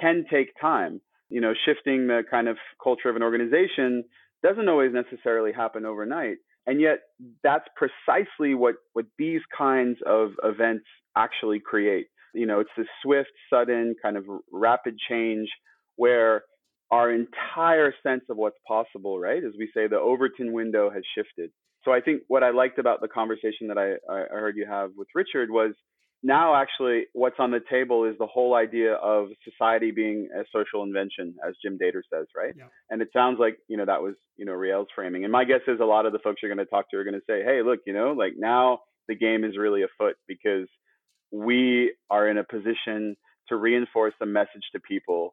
can 0.00 0.24
take 0.30 0.48
time. 0.60 1.00
You 1.28 1.40
know, 1.40 1.54
shifting 1.64 2.06
the 2.06 2.22
kind 2.30 2.48
of 2.48 2.56
culture 2.82 3.08
of 3.08 3.16
an 3.16 3.22
organization 3.22 4.04
doesn't 4.42 4.68
always 4.68 4.92
necessarily 4.92 5.52
happen 5.52 5.84
overnight. 5.84 6.36
And 6.66 6.80
yet 6.80 6.98
that's 7.42 7.64
precisely 7.76 8.54
what 8.54 8.76
what 8.92 9.06
these 9.18 9.42
kinds 9.56 9.98
of 10.06 10.30
events 10.44 10.84
actually 11.16 11.60
create 11.60 12.06
you 12.36 12.46
know, 12.46 12.60
it's 12.60 12.70
this 12.76 12.86
swift, 13.02 13.30
sudden, 13.50 13.94
kind 14.00 14.16
of 14.16 14.24
rapid 14.52 14.96
change 15.08 15.48
where 15.96 16.42
our 16.90 17.10
entire 17.10 17.92
sense 18.02 18.22
of 18.28 18.36
what's 18.36 18.58
possible, 18.68 19.18
right? 19.18 19.42
As 19.42 19.52
we 19.58 19.70
say, 19.74 19.88
the 19.88 19.98
Overton 19.98 20.52
window 20.52 20.90
has 20.90 21.02
shifted. 21.16 21.50
So 21.84 21.92
I 21.92 22.00
think 22.00 22.22
what 22.28 22.42
I 22.42 22.50
liked 22.50 22.78
about 22.78 23.00
the 23.00 23.08
conversation 23.08 23.68
that 23.68 23.78
I, 23.78 23.94
I 24.12 24.26
heard 24.30 24.56
you 24.56 24.66
have 24.68 24.90
with 24.96 25.08
Richard 25.14 25.50
was 25.50 25.72
now 26.26 26.56
actually 26.56 27.04
what's 27.12 27.36
on 27.38 27.52
the 27.52 27.60
table 27.70 28.04
is 28.04 28.16
the 28.18 28.26
whole 28.26 28.54
idea 28.54 28.94
of 28.94 29.28
society 29.48 29.92
being 29.92 30.28
a 30.34 30.42
social 30.52 30.82
invention, 30.82 31.36
as 31.46 31.54
Jim 31.62 31.78
Dator 31.78 32.02
says, 32.12 32.26
right? 32.36 32.52
Yeah. 32.58 32.64
And 32.90 33.00
it 33.00 33.08
sounds 33.12 33.38
like, 33.38 33.58
you 33.68 33.76
know, 33.76 33.86
that 33.86 34.02
was, 34.02 34.16
you 34.36 34.44
know, 34.44 34.52
Riel's 34.52 34.88
framing. 34.92 35.22
And 35.22 35.32
my 35.32 35.44
guess 35.44 35.60
is 35.68 35.78
a 35.80 35.84
lot 35.84 36.04
of 36.04 36.12
the 36.12 36.18
folks 36.18 36.40
you're 36.42 36.52
going 36.52 36.64
to 36.64 36.68
talk 36.68 36.90
to 36.90 36.96
are 36.96 37.04
going 37.04 37.14
to 37.14 37.20
say, 37.30 37.44
hey, 37.44 37.62
look, 37.64 37.78
you 37.86 37.92
know, 37.92 38.10
like 38.10 38.32
now 38.36 38.80
the 39.06 39.14
game 39.14 39.44
is 39.44 39.56
really 39.56 39.82
afoot 39.82 40.16
because 40.26 40.68
we 41.30 41.94
are 42.10 42.28
in 42.28 42.38
a 42.38 42.44
position 42.44 43.16
to 43.48 43.56
reinforce 43.56 44.14
the 44.18 44.26
message 44.26 44.64
to 44.72 44.80
people 44.80 45.32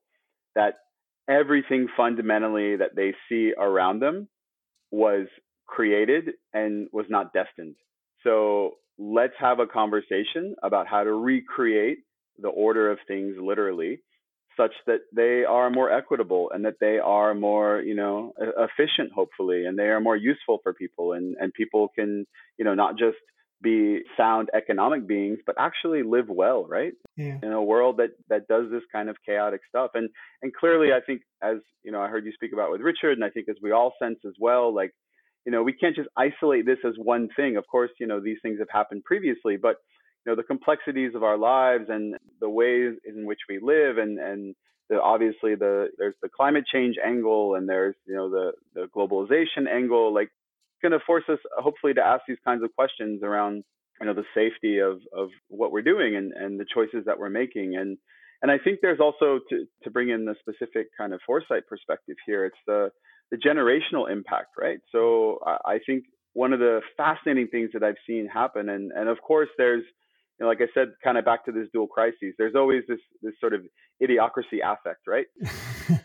that 0.54 0.76
everything 1.28 1.88
fundamentally 1.98 2.76
that 2.76 2.96
they 2.96 3.16
see 3.28 3.52
around 3.58 4.00
them 4.00 4.28
was 4.92 5.26
created 5.66 6.34
and 6.54 6.88
was 6.92 7.06
not 7.10 7.34
destined. 7.34 7.76
So 8.24 8.76
let's 8.98 9.34
have 9.40 9.60
a 9.60 9.68
conversation 9.68 10.56
about 10.64 10.88
how 10.88 11.04
to 11.04 11.12
recreate 11.12 12.00
the 12.40 12.50
order 12.50 12.92
of 12.92 13.00
things 13.08 13.36
literally 13.40 14.00
such 14.56 14.74
that 14.86 15.00
they 15.16 15.44
are 15.44 15.72
more 15.72 15.92
equitable 15.92 16.52
and 16.54 16.64
that 16.66 16.76
they 16.80 17.00
are 17.00 17.34
more 17.34 17.82
you 17.82 17.96
know 17.96 18.34
efficient 18.40 19.12
hopefully 19.14 19.66
and 19.66 19.78
they 19.80 19.86
are 19.86 20.00
more 20.00 20.16
useful 20.16 20.60
for 20.62 20.74
people 20.74 21.14
and 21.14 21.36
and 21.40 21.52
people 21.54 21.90
can 21.96 22.26
you 22.58 22.66
know 22.66 22.76
not 22.76 22.98
just 22.98 23.18
be 23.64 24.02
sound 24.18 24.50
economic 24.54 25.08
beings, 25.08 25.40
but 25.46 25.56
actually 25.58 26.04
live 26.04 26.28
well, 26.28 26.66
right? 26.68 26.94
Yeah. 27.16 27.38
In 27.42 27.52
a 27.52 27.64
world 27.64 27.98
that 27.98 28.12
that 28.30 28.48
does 28.48 28.70
this 28.70 28.84
kind 28.92 29.10
of 29.10 29.16
chaotic 29.26 29.62
stuff. 29.68 29.92
And 29.96 30.10
and 30.44 30.54
clearly 30.54 30.90
I 30.92 31.00
think 31.04 31.22
as 31.42 31.58
you 31.84 31.92
know, 31.92 32.02
I 32.02 32.10
heard 32.10 32.26
you 32.26 32.34
speak 32.34 32.54
about 32.54 32.70
with 32.70 32.82
Richard, 32.82 33.14
and 33.14 33.24
I 33.24 33.30
think 33.30 33.48
as 33.50 33.56
we 33.64 33.72
all 33.72 33.94
sense 34.00 34.20
as 34.28 34.34
well, 34.40 34.76
like, 34.76 34.92
you 35.46 35.52
know, 35.52 35.64
we 35.64 35.74
can't 35.74 35.96
just 35.96 36.10
isolate 36.16 36.66
this 36.66 36.80
as 36.86 36.94
one 36.98 37.30
thing. 37.36 37.58
Of 37.58 37.68
course, 37.68 37.92
you 38.00 38.08
know, 38.08 38.20
these 38.20 38.38
things 38.42 38.60
have 38.60 38.70
happened 38.72 39.04
previously, 39.04 39.58
but 39.58 39.78
you 40.26 40.32
know, 40.32 40.36
the 40.36 40.44
complexities 40.44 41.16
of 41.16 41.24
our 41.24 41.38
lives 41.38 41.86
and 41.90 42.16
the 42.40 42.50
ways 42.50 42.94
in 43.06 43.26
which 43.26 43.40
we 43.50 43.60
live 43.62 43.98
and 43.98 44.20
and 44.20 44.56
the, 44.90 45.02
obviously 45.02 45.56
the 45.56 45.90
there's 45.98 46.16
the 46.22 46.30
climate 46.30 46.66
change 46.72 46.96
angle 47.04 47.56
and 47.56 47.68
there's 47.68 47.96
you 48.06 48.16
know 48.16 48.30
the 48.30 48.52
the 48.74 48.88
globalization 48.96 49.68
angle 49.72 50.14
like 50.14 50.28
it's 50.28 50.82
going 50.82 50.92
to 50.92 51.06
force 51.06 51.24
us 51.30 51.40
hopefully 51.58 51.94
to 51.94 52.06
ask 52.06 52.24
these 52.28 52.38
kinds 52.46 52.64
of 52.64 52.74
questions 52.76 53.22
around 53.24 53.64
you 54.00 54.06
know 54.06 54.14
the 54.14 54.26
safety 54.36 54.80
of 54.80 55.00
of 55.16 55.30
what 55.48 55.72
we're 55.72 55.82
doing 55.82 56.16
and 56.16 56.34
and 56.34 56.60
the 56.60 56.66
choices 56.74 57.06
that 57.06 57.18
we're 57.18 57.30
making 57.30 57.76
and 57.76 57.98
and 58.42 58.52
I 58.52 58.58
think 58.58 58.80
there's 58.82 59.00
also 59.00 59.40
to 59.50 59.66
to 59.84 59.90
bring 59.90 60.10
in 60.10 60.26
the 60.26 60.36
specific 60.40 60.88
kind 60.98 61.14
of 61.14 61.22
foresight 61.26 61.64
perspective 61.68 62.18
here 62.26 62.46
it's 62.46 62.58
the 62.68 62.92
the 63.34 63.38
generational 63.38 64.10
impact 64.10 64.52
right 64.58 64.80
so 64.92 65.40
I, 65.46 65.74
I 65.74 65.80
think 65.86 66.06
one 66.34 66.54
of 66.54 66.60
the 66.60 66.82
fascinating 66.98 67.48
things 67.48 67.72
that 67.74 67.84
I've 67.84 68.02
seen 68.08 68.28
happen 68.28 68.70
and 68.70 68.92
and 68.92 69.10
of 69.10 69.18
course 69.22 69.50
there's 69.58 69.84
you 70.40 70.46
know, 70.46 70.50
like 70.50 70.62
I 70.62 70.68
said, 70.74 70.94
kind 71.04 71.18
of 71.18 71.26
back 71.26 71.46
to 71.46 71.52
this 71.52 71.68
dual 71.74 71.88
crises. 71.88 72.34
There's 72.38 72.56
always 72.56 72.84
this 72.88 73.00
this 73.22 73.34
sort 73.40 73.54
of 73.54 73.62
idiocracy 74.02 74.60
affect, 74.64 75.02
right? 75.08 75.26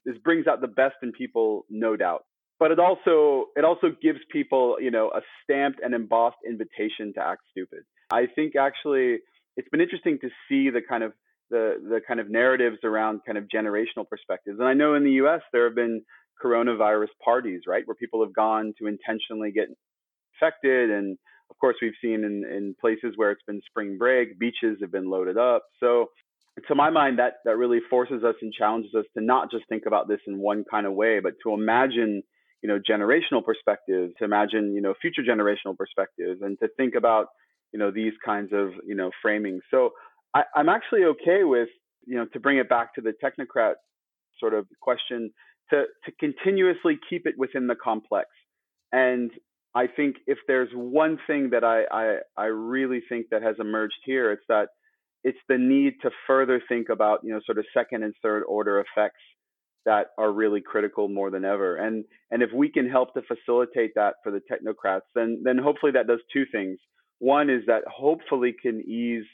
this 0.04 0.18
brings 0.22 0.46
out 0.46 0.60
the 0.60 0.68
best 0.68 0.96
in 1.02 1.12
people, 1.12 1.64
no 1.70 1.96
doubt. 1.96 2.24
But 2.58 2.72
it 2.72 2.78
also 2.78 3.46
it 3.56 3.64
also 3.64 3.88
gives 4.02 4.18
people, 4.30 4.76
you 4.80 4.90
know, 4.90 5.10
a 5.14 5.20
stamped 5.42 5.80
and 5.82 5.94
embossed 5.94 6.38
invitation 6.46 7.12
to 7.14 7.24
act 7.24 7.42
stupid. 7.50 7.84
I 8.10 8.26
think 8.26 8.56
actually 8.56 9.18
it's 9.56 9.68
been 9.70 9.80
interesting 9.80 10.18
to 10.20 10.28
see 10.48 10.70
the 10.70 10.82
kind 10.86 11.02
of 11.02 11.12
the 11.50 11.76
the 11.82 12.00
kind 12.06 12.20
of 12.20 12.30
narratives 12.30 12.78
around 12.84 13.20
kind 13.24 13.38
of 13.38 13.44
generational 13.44 14.06
perspectives. 14.08 14.58
And 14.58 14.68
I 14.68 14.74
know 14.74 14.94
in 14.94 15.04
the 15.04 15.12
US 15.22 15.40
there 15.52 15.64
have 15.64 15.76
been 15.76 16.02
coronavirus 16.42 17.08
parties, 17.24 17.62
right, 17.66 17.82
where 17.86 17.94
people 17.94 18.22
have 18.24 18.34
gone 18.34 18.72
to 18.78 18.86
intentionally 18.86 19.52
get 19.52 19.68
infected 20.34 20.90
and 20.90 21.18
of 21.50 21.58
course 21.58 21.76
we've 21.80 21.92
seen 22.02 22.24
in, 22.24 22.44
in 22.44 22.74
places 22.80 23.14
where 23.16 23.30
it's 23.30 23.42
been 23.46 23.60
spring 23.66 23.96
break, 23.98 24.38
beaches 24.38 24.78
have 24.80 24.92
been 24.92 25.10
loaded 25.10 25.38
up. 25.38 25.64
So 25.80 26.10
to 26.66 26.74
my 26.74 26.90
mind 26.90 27.18
that 27.18 27.34
that 27.44 27.56
really 27.56 27.80
forces 27.88 28.24
us 28.24 28.34
and 28.42 28.52
challenges 28.52 28.94
us 28.94 29.04
to 29.16 29.22
not 29.22 29.50
just 29.50 29.64
think 29.68 29.84
about 29.86 30.08
this 30.08 30.20
in 30.26 30.38
one 30.38 30.64
kind 30.70 30.86
of 30.86 30.92
way, 30.94 31.20
but 31.20 31.34
to 31.44 31.52
imagine 31.52 32.22
you 32.62 32.68
know 32.68 32.78
generational 32.78 33.44
perspectives, 33.44 34.12
to 34.18 34.24
imagine 34.24 34.74
you 34.74 34.80
know 34.80 34.94
future 35.00 35.22
generational 35.22 35.76
perspectives, 35.76 36.40
and 36.42 36.58
to 36.58 36.68
think 36.76 36.94
about 36.94 37.26
you 37.72 37.78
know 37.78 37.90
these 37.90 38.14
kinds 38.24 38.52
of 38.52 38.70
you 38.86 38.94
know 38.94 39.10
framing. 39.22 39.60
So 39.70 39.90
I, 40.34 40.42
I'm 40.54 40.68
actually 40.68 41.04
okay 41.04 41.44
with 41.44 41.68
you 42.06 42.16
know 42.16 42.26
to 42.32 42.40
bring 42.40 42.58
it 42.58 42.68
back 42.68 42.94
to 42.94 43.00
the 43.00 43.12
technocrat 43.22 43.74
sort 44.40 44.54
of 44.54 44.66
question 44.80 45.30
to 45.70 45.84
to 46.04 46.12
continuously 46.18 46.98
keep 47.08 47.26
it 47.26 47.34
within 47.38 47.66
the 47.66 47.76
complex. 47.76 48.28
And 48.92 49.30
I 49.74 49.86
think 49.86 50.16
if 50.26 50.38
there's 50.46 50.70
one 50.72 51.18
thing 51.26 51.50
that 51.50 51.64
I, 51.64 51.84
I 51.92 52.16
I 52.36 52.46
really 52.46 53.02
think 53.08 53.26
that 53.30 53.42
has 53.42 53.56
emerged 53.60 54.00
here, 54.04 54.32
it's 54.32 54.44
that 54.48 54.68
it's 55.24 55.38
the 55.48 55.58
need 55.58 55.94
to 56.02 56.10
further 56.26 56.60
think 56.68 56.88
about 56.88 57.20
you 57.22 57.32
know 57.32 57.40
sort 57.44 57.58
of 57.58 57.66
second 57.74 58.02
and 58.02 58.14
third 58.22 58.42
order 58.44 58.80
effects 58.80 59.20
that 59.84 60.08
are 60.18 60.32
really 60.32 60.60
critical 60.60 61.08
more 61.08 61.30
than 61.30 61.44
ever. 61.44 61.76
And 61.76 62.04
and 62.30 62.42
if 62.42 62.50
we 62.54 62.70
can 62.70 62.88
help 62.88 63.14
to 63.14 63.22
facilitate 63.22 63.92
that 63.94 64.14
for 64.22 64.30
the 64.30 64.40
technocrats, 64.50 65.08
then 65.14 65.42
then 65.44 65.58
hopefully 65.58 65.92
that 65.92 66.06
does 66.06 66.20
two 66.32 66.44
things. 66.52 66.78
One 67.20 67.50
is 67.50 67.62
that 67.66 67.82
hopefully 67.86 68.54
can 68.60 68.80
ease 68.80 69.24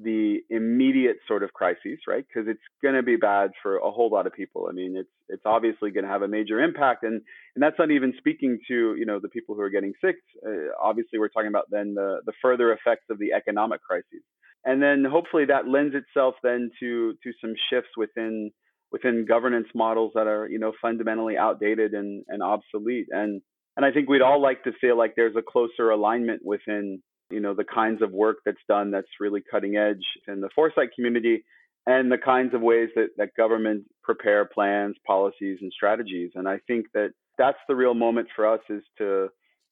the 0.00 0.38
immediate 0.50 1.16
sort 1.26 1.42
of 1.42 1.52
crises, 1.52 1.98
right? 2.06 2.24
Because 2.26 2.48
it's 2.48 2.62
going 2.82 2.94
to 2.94 3.02
be 3.02 3.16
bad 3.16 3.50
for 3.62 3.78
a 3.78 3.90
whole 3.90 4.10
lot 4.10 4.26
of 4.26 4.32
people. 4.32 4.68
I 4.68 4.72
mean, 4.72 4.96
it's 4.96 5.10
it's 5.28 5.42
obviously 5.44 5.90
going 5.90 6.04
to 6.04 6.10
have 6.10 6.22
a 6.22 6.28
major 6.28 6.60
impact, 6.60 7.02
and 7.02 7.20
and 7.54 7.62
that's 7.62 7.78
not 7.78 7.90
even 7.90 8.14
speaking 8.18 8.58
to 8.68 8.94
you 8.96 9.06
know 9.06 9.18
the 9.20 9.28
people 9.28 9.54
who 9.54 9.62
are 9.62 9.70
getting 9.70 9.92
sick. 10.04 10.16
Uh, 10.46 10.72
obviously, 10.80 11.18
we're 11.18 11.28
talking 11.28 11.48
about 11.48 11.70
then 11.70 11.94
the 11.94 12.20
the 12.26 12.32
further 12.40 12.72
effects 12.72 13.06
of 13.10 13.18
the 13.18 13.32
economic 13.32 13.82
crises, 13.82 14.22
and 14.64 14.82
then 14.82 15.04
hopefully 15.04 15.46
that 15.46 15.68
lends 15.68 15.94
itself 15.94 16.34
then 16.42 16.70
to 16.80 17.14
to 17.22 17.32
some 17.40 17.54
shifts 17.70 17.90
within 17.96 18.50
within 18.92 19.26
governance 19.26 19.68
models 19.74 20.12
that 20.14 20.26
are 20.26 20.48
you 20.48 20.58
know 20.58 20.72
fundamentally 20.80 21.36
outdated 21.36 21.92
and, 21.92 22.24
and 22.28 22.42
obsolete 22.42 23.06
and 23.10 23.42
and 23.76 23.86
I 23.86 23.92
think 23.92 24.08
we'd 24.08 24.22
all 24.22 24.42
like 24.42 24.64
to 24.64 24.72
feel 24.80 24.98
like 24.98 25.14
there's 25.14 25.36
a 25.36 25.42
closer 25.42 25.90
alignment 25.90 26.42
within 26.44 27.00
you 27.30 27.40
know 27.40 27.54
the 27.54 27.64
kinds 27.64 28.02
of 28.02 28.12
work 28.12 28.38
that's 28.44 28.58
done 28.68 28.90
that's 28.90 29.08
really 29.20 29.42
cutting 29.50 29.76
edge 29.76 30.04
in 30.26 30.40
the 30.40 30.50
foresight 30.54 30.90
community 30.94 31.44
and 31.86 32.12
the 32.12 32.18
kinds 32.18 32.52
of 32.52 32.60
ways 32.60 32.90
that, 32.96 33.08
that 33.16 33.34
government 33.34 33.84
prepare 34.02 34.44
plans 34.44 34.94
policies 35.06 35.58
and 35.60 35.72
strategies. 35.72 36.30
And 36.34 36.48
i 36.48 36.58
think 36.66 36.86
that 36.94 37.10
that's 37.36 37.58
the 37.68 37.76
real 37.76 37.94
moment 37.94 38.28
for 38.34 38.46
us 38.46 38.60
is 38.68 38.82
to 38.98 39.28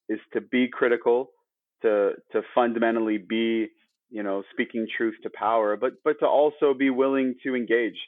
is 0.09 0.21
to 0.33 0.41
be 0.41 0.69
critical 0.69 1.31
to 1.83 2.13
to 2.33 2.43
fundamentally 2.55 3.19
be 3.19 3.69
you 4.11 4.23
know 4.23 4.43
speaking 4.53 4.87
truth 4.97 5.15
to 5.23 5.31
power 5.31 5.77
but 5.77 5.93
but 6.05 6.19
to 6.21 6.27
also 6.27 6.75
be 6.75 6.91
willing 6.91 7.35
to 7.43 7.55
engage. 7.55 7.99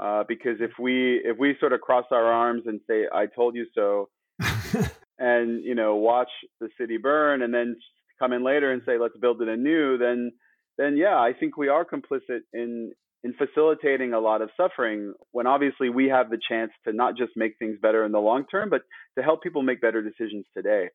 Uh, 0.00 0.22
because 0.28 0.58
if 0.60 0.70
we 0.78 1.20
if 1.24 1.36
we 1.38 1.56
sort 1.58 1.72
of 1.72 1.80
cross 1.80 2.04
our 2.12 2.26
arms 2.26 2.62
and 2.66 2.80
say 2.88 3.06
i 3.12 3.26
told 3.26 3.56
you 3.56 3.66
so 3.74 4.08
and 5.18 5.64
you 5.64 5.74
know 5.74 5.96
watch 5.96 6.30
the 6.60 6.68
city 6.78 6.96
burn 6.96 7.42
and 7.42 7.52
then 7.52 7.74
come 8.18 8.32
in 8.32 8.44
later 8.44 8.72
and 8.72 8.82
say 8.86 8.98
let's 8.98 9.16
build 9.20 9.40
it 9.42 9.48
anew 9.48 9.98
then 9.98 10.32
then 10.76 10.96
yeah 10.96 11.16
i 11.18 11.32
think 11.38 11.56
we 11.56 11.68
are 11.68 11.84
complicit 11.84 12.40
in 12.52 12.92
in 13.24 13.34
facilitating 13.34 14.12
a 14.12 14.20
lot 14.20 14.42
of 14.42 14.50
suffering 14.56 15.12
when 15.32 15.46
obviously 15.46 15.88
we 15.90 16.08
have 16.08 16.30
the 16.30 16.38
chance 16.48 16.70
to 16.86 16.92
not 16.92 17.16
just 17.16 17.32
make 17.36 17.52
things 17.58 17.76
better 17.82 18.04
in 18.04 18.12
the 18.12 18.18
long 18.18 18.44
term 18.50 18.70
but 18.70 18.82
to 19.16 19.24
help 19.24 19.42
people 19.42 19.62
make 19.62 19.80
better 19.80 20.02
decisions 20.02 20.44
today 20.56 20.88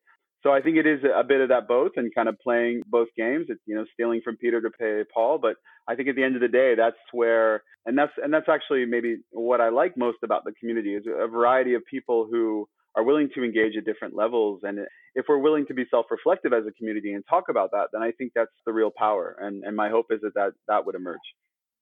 so 0.44 0.52
I 0.52 0.60
think 0.60 0.76
it 0.76 0.86
is 0.86 1.00
a 1.02 1.24
bit 1.24 1.40
of 1.40 1.48
that 1.48 1.66
both 1.66 1.92
and 1.96 2.14
kind 2.14 2.28
of 2.28 2.36
playing 2.38 2.82
both 2.86 3.08
games. 3.16 3.46
It's 3.48 3.62
you 3.64 3.74
know 3.74 3.86
stealing 3.94 4.20
from 4.22 4.36
Peter 4.36 4.60
to 4.60 4.70
pay 4.70 5.02
Paul, 5.12 5.38
but 5.38 5.56
I 5.88 5.94
think 5.94 6.08
at 6.10 6.16
the 6.16 6.22
end 6.22 6.34
of 6.34 6.42
the 6.42 6.48
day, 6.48 6.74
that's 6.76 6.98
where 7.12 7.62
and 7.86 7.96
that's 7.96 8.12
and 8.22 8.32
that's 8.32 8.48
actually 8.48 8.84
maybe 8.84 9.16
what 9.30 9.62
I 9.62 9.70
like 9.70 9.96
most 9.96 10.18
about 10.22 10.44
the 10.44 10.52
community 10.52 10.94
is 10.94 11.04
a 11.06 11.26
variety 11.26 11.72
of 11.72 11.82
people 11.90 12.28
who 12.30 12.68
are 12.96 13.02
willing 13.02 13.28
to 13.34 13.44
engage 13.44 13.76
at 13.76 13.84
different 13.84 14.14
levels. 14.14 14.60
And 14.62 14.78
if 15.14 15.26
we're 15.28 15.38
willing 15.38 15.66
to 15.66 15.74
be 15.74 15.84
self-reflective 15.90 16.52
as 16.52 16.64
a 16.66 16.72
community 16.72 17.12
and 17.12 17.24
talk 17.28 17.44
about 17.48 17.70
that, 17.72 17.88
then 17.92 18.02
I 18.02 18.12
think 18.12 18.32
that's 18.34 18.50
the 18.66 18.72
real 18.72 18.90
power. 18.96 19.36
And 19.40 19.64
and 19.64 19.76
my 19.76 19.88
hope 19.88 20.06
is 20.10 20.20
that 20.22 20.34
that, 20.34 20.52
that 20.68 20.86
would 20.86 20.94
emerge. 20.94 21.18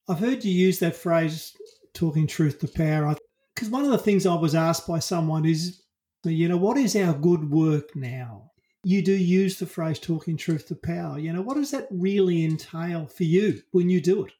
I've 0.08 0.18
heard 0.18 0.44
you 0.44 0.52
use 0.52 0.78
that 0.80 0.96
phrase, 0.96 1.56
talking 1.94 2.26
truth 2.26 2.58
to 2.60 2.68
power, 2.68 3.14
because 3.54 3.68
one 3.68 3.84
of 3.84 3.90
the 3.90 3.98
things 3.98 4.26
I 4.26 4.34
was 4.34 4.54
asked 4.54 4.88
by 4.88 4.98
someone 4.98 5.44
is, 5.44 5.82
you 6.24 6.48
know, 6.48 6.56
what 6.56 6.76
is 6.76 6.96
our 6.96 7.14
good 7.14 7.50
work 7.50 7.94
now? 7.94 8.52
you 8.84 9.02
do 9.02 9.12
use 9.12 9.58
the 9.58 9.66
phrase 9.66 9.98
talking 9.98 10.36
truth 10.36 10.66
to 10.68 10.74
power. 10.74 11.18
You 11.18 11.32
know, 11.32 11.42
what 11.42 11.56
does 11.56 11.70
that 11.70 11.86
really 11.90 12.44
entail 12.44 13.06
for 13.06 13.24
you 13.24 13.62
when 13.70 13.88
you 13.88 14.00
do 14.00 14.24
it? 14.24 14.32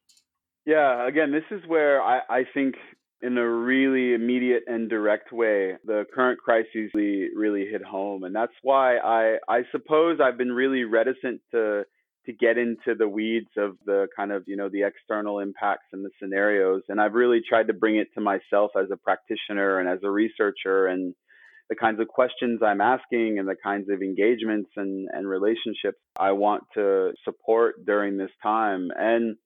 Yeah, 0.65 1.07
again, 1.07 1.33
this 1.33 1.45
is 1.51 1.63
where 1.67 2.03
I, 2.03 2.21
I 2.29 2.45
think 2.55 2.77
in 3.23 3.39
a 3.39 3.49
really 3.49 4.15
immediate 4.15 4.65
and 4.67 4.91
direct 4.91 5.33
way, 5.33 5.77
the 5.85 6.05
current 6.13 6.41
crises 6.41 6.91
really, 6.93 7.29
really 7.37 7.67
hit 7.71 7.83
home. 7.85 8.25
And 8.25 8.35
that's 8.35 8.53
why 8.63 8.97
I, 8.99 9.37
I 9.49 9.63
suppose 9.71 10.19
I've 10.21 10.37
been 10.37 10.53
really 10.53 10.85
reticent 10.85 11.41
to 11.53 11.85
to 12.27 12.33
get 12.33 12.57
into 12.57 12.95
the 12.97 13.09
weeds 13.09 13.51
of 13.57 13.77
the 13.85 14.07
kind 14.17 14.31
of, 14.31 14.45
you 14.47 14.57
know, 14.57 14.69
the 14.69 14.85
external 14.85 15.41
impacts 15.41 15.87
and 15.93 16.05
the 16.05 16.11
scenarios. 16.21 16.83
And 16.89 17.01
I've 17.01 17.15
really 17.15 17.41
tried 17.49 17.67
to 17.67 17.73
bring 17.73 17.97
it 17.97 18.09
to 18.15 18.21
myself 18.21 18.71
as 18.81 18.91
a 18.93 18.97
practitioner 18.97 19.81
and 19.81 19.89
as 19.89 19.99
a 20.05 20.11
researcher 20.11 20.87
and 20.87 21.17
the 21.69 21.75
kinds 21.75 22.01
of 22.01 22.07
questions 22.07 22.61
I'm 22.65 22.81
asking 22.81 23.41
and 23.41 23.49
the 23.49 23.57
kinds 23.61 23.89
of 23.91 24.03
engagements 24.03 24.71
and, 24.77 25.09
and 25.13 25.29
relationships 25.29 25.99
I 26.17 26.31
want 26.31 26.63
to 26.75 27.13
support 27.25 27.85
during 27.85 28.19
this 28.19 28.31
time. 28.41 28.91
And 28.97 29.37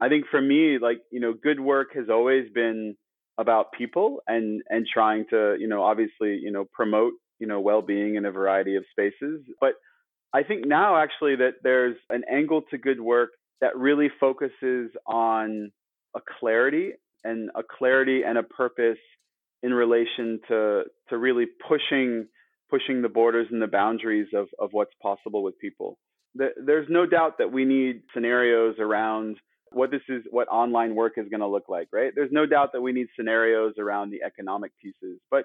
I 0.00 0.08
think 0.08 0.24
for 0.30 0.40
me, 0.40 0.78
like, 0.80 1.00
you 1.12 1.20
know, 1.20 1.34
good 1.34 1.60
work 1.60 1.88
has 1.94 2.06
always 2.10 2.50
been 2.54 2.96
about 3.38 3.72
people 3.72 4.20
and 4.26 4.62
and 4.68 4.86
trying 4.86 5.26
to, 5.30 5.56
you 5.58 5.68
know, 5.68 5.82
obviously, 5.82 6.36
you 6.36 6.50
know, 6.50 6.64
promote, 6.72 7.14
you 7.38 7.46
know, 7.46 7.60
well-being 7.60 8.14
in 8.14 8.24
a 8.24 8.30
variety 8.30 8.76
of 8.76 8.84
spaces. 8.90 9.42
But 9.60 9.74
I 10.32 10.42
think 10.42 10.66
now 10.66 10.96
actually 10.96 11.36
that 11.36 11.54
there's 11.62 11.96
an 12.10 12.22
angle 12.30 12.62
to 12.70 12.78
good 12.78 13.00
work 13.00 13.30
that 13.60 13.76
really 13.76 14.10
focuses 14.20 14.90
on 15.06 15.70
a 16.14 16.20
clarity 16.38 16.92
and 17.22 17.50
a 17.54 17.62
clarity 17.62 18.22
and 18.24 18.38
a 18.38 18.42
purpose 18.42 18.98
in 19.62 19.72
relation 19.72 20.40
to 20.48 20.84
to 21.08 21.18
really 21.18 21.46
pushing 21.66 22.26
pushing 22.70 23.02
the 23.02 23.08
borders 23.08 23.46
and 23.50 23.62
the 23.62 23.66
boundaries 23.66 24.28
of 24.34 24.48
of 24.58 24.70
what's 24.72 24.94
possible 25.02 25.42
with 25.42 25.58
people. 25.58 25.98
There's 26.34 26.88
no 26.90 27.06
doubt 27.06 27.38
that 27.38 27.52
we 27.52 27.64
need 27.64 28.02
scenarios 28.12 28.76
around 28.80 29.38
what 29.74 29.90
this 29.90 30.02
is 30.08 30.22
what 30.30 30.48
online 30.48 30.94
work 30.94 31.14
is 31.16 31.28
going 31.28 31.40
to 31.40 31.46
look 31.46 31.68
like, 31.68 31.88
right? 31.92 32.12
There's 32.14 32.32
no 32.32 32.46
doubt 32.46 32.72
that 32.72 32.80
we 32.80 32.92
need 32.92 33.08
scenarios 33.16 33.74
around 33.78 34.10
the 34.10 34.22
economic 34.24 34.72
pieces, 34.80 35.18
but 35.30 35.44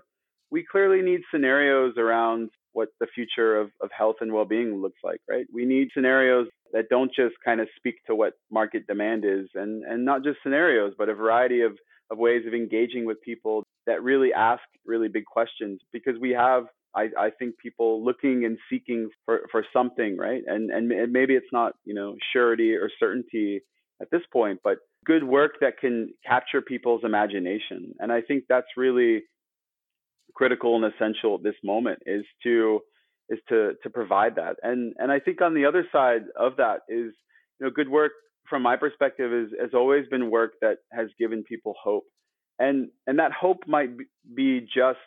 we 0.51 0.65
clearly 0.69 1.01
need 1.01 1.21
scenarios 1.31 1.93
around 1.97 2.49
what 2.73 2.89
the 2.99 3.07
future 3.13 3.59
of, 3.59 3.71
of 3.81 3.89
health 3.95 4.17
and 4.21 4.31
well-being 4.31 4.81
looks 4.81 4.99
like, 5.03 5.19
right? 5.29 5.45
We 5.53 5.65
need 5.65 5.89
scenarios 5.93 6.47
that 6.71 6.89
don't 6.89 7.11
just 7.13 7.35
kind 7.43 7.59
of 7.61 7.67
speak 7.75 7.95
to 8.07 8.15
what 8.15 8.33
market 8.51 8.85
demand 8.87 9.25
is 9.25 9.47
and, 9.55 9.83
and 9.83 10.05
not 10.05 10.23
just 10.23 10.37
scenarios, 10.43 10.93
but 10.97 11.09
a 11.09 11.13
variety 11.13 11.61
of, 11.61 11.73
of 12.11 12.17
ways 12.17 12.45
of 12.47 12.53
engaging 12.53 13.05
with 13.05 13.21
people 13.21 13.63
that 13.87 14.03
really 14.03 14.33
ask 14.33 14.61
really 14.85 15.07
big 15.07 15.25
questions 15.25 15.79
because 15.91 16.15
we 16.19 16.31
have 16.31 16.65
I, 16.95 17.09
I 17.19 17.29
think 17.37 17.57
people 17.59 18.03
looking 18.03 18.45
and 18.45 18.57
seeking 18.67 19.09
for, 19.25 19.41
for 19.51 19.63
something, 19.71 20.17
right? 20.17 20.41
And, 20.47 20.71
and 20.71 20.87
maybe 20.87 21.35
it's 21.35 21.51
not, 21.51 21.73
you 21.85 21.93
know, 21.93 22.15
surety 22.33 22.73
or 22.73 22.89
certainty 22.99 23.61
at 24.01 24.09
this 24.11 24.21
point, 24.31 24.59
but 24.63 24.77
good 25.05 25.23
work 25.23 25.53
that 25.61 25.77
can 25.79 26.13
capture 26.25 26.61
people's 26.61 27.01
imagination. 27.03 27.93
And 27.99 28.11
I 28.11 28.21
think 28.21 28.45
that's 28.47 28.67
really 28.77 29.23
critical 30.35 30.75
and 30.75 30.93
essential 30.93 31.35
at 31.35 31.43
this 31.43 31.55
moment 31.63 31.99
is 32.05 32.23
to 32.43 32.79
is 33.29 33.39
to 33.49 33.73
to 33.83 33.89
provide 33.89 34.35
that. 34.35 34.55
And 34.63 34.93
and 34.97 35.11
I 35.11 35.19
think 35.19 35.41
on 35.41 35.53
the 35.53 35.65
other 35.65 35.85
side 35.91 36.23
of 36.37 36.57
that 36.57 36.81
is, 36.87 37.13
you 37.59 37.65
know, 37.65 37.69
good 37.69 37.89
work 37.89 38.13
from 38.49 38.61
my 38.61 38.75
perspective 38.75 39.31
is 39.31 39.49
has 39.59 39.71
always 39.73 40.07
been 40.07 40.31
work 40.31 40.53
that 40.61 40.77
has 40.91 41.07
given 41.19 41.43
people 41.43 41.75
hope 41.81 42.05
and 42.59 42.89
and 43.07 43.19
that 43.19 43.31
hope 43.31 43.63
might 43.67 43.89
be 44.35 44.59
just 44.61 44.99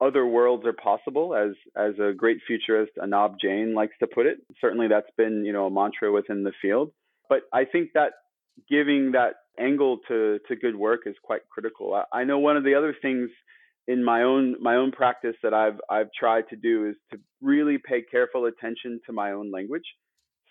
other 0.00 0.26
worlds 0.26 0.64
are 0.64 0.72
possible 0.72 1.34
as 1.34 1.50
as 1.76 1.94
a 1.98 2.12
great 2.14 2.38
futurist 2.46 2.92
Anab 2.98 3.34
Jain 3.40 3.74
likes 3.74 3.94
to 4.00 4.06
put 4.06 4.26
it 4.26 4.38
certainly 4.60 4.88
that's 4.88 5.10
been 5.16 5.44
you 5.44 5.52
know 5.52 5.66
a 5.66 5.70
mantra 5.70 6.12
within 6.12 6.44
the 6.44 6.52
field 6.62 6.92
but 7.28 7.42
i 7.52 7.64
think 7.64 7.90
that 7.94 8.12
giving 8.68 9.12
that 9.12 9.34
angle 9.58 9.98
to 10.08 10.38
to 10.48 10.56
good 10.56 10.76
work 10.76 11.02
is 11.06 11.14
quite 11.22 11.42
critical. 11.50 11.94
I, 11.94 12.20
I 12.20 12.24
know 12.24 12.38
one 12.38 12.56
of 12.56 12.64
the 12.64 12.74
other 12.74 12.94
things 13.00 13.30
in 13.86 14.02
my 14.02 14.22
own 14.22 14.56
my 14.60 14.76
own 14.76 14.92
practice 14.92 15.36
that 15.42 15.54
I've 15.54 15.80
I've 15.90 16.08
tried 16.18 16.48
to 16.50 16.56
do 16.56 16.88
is 16.88 16.96
to 17.12 17.18
really 17.40 17.78
pay 17.78 18.02
careful 18.02 18.46
attention 18.46 19.00
to 19.06 19.12
my 19.12 19.32
own 19.32 19.50
language. 19.50 19.84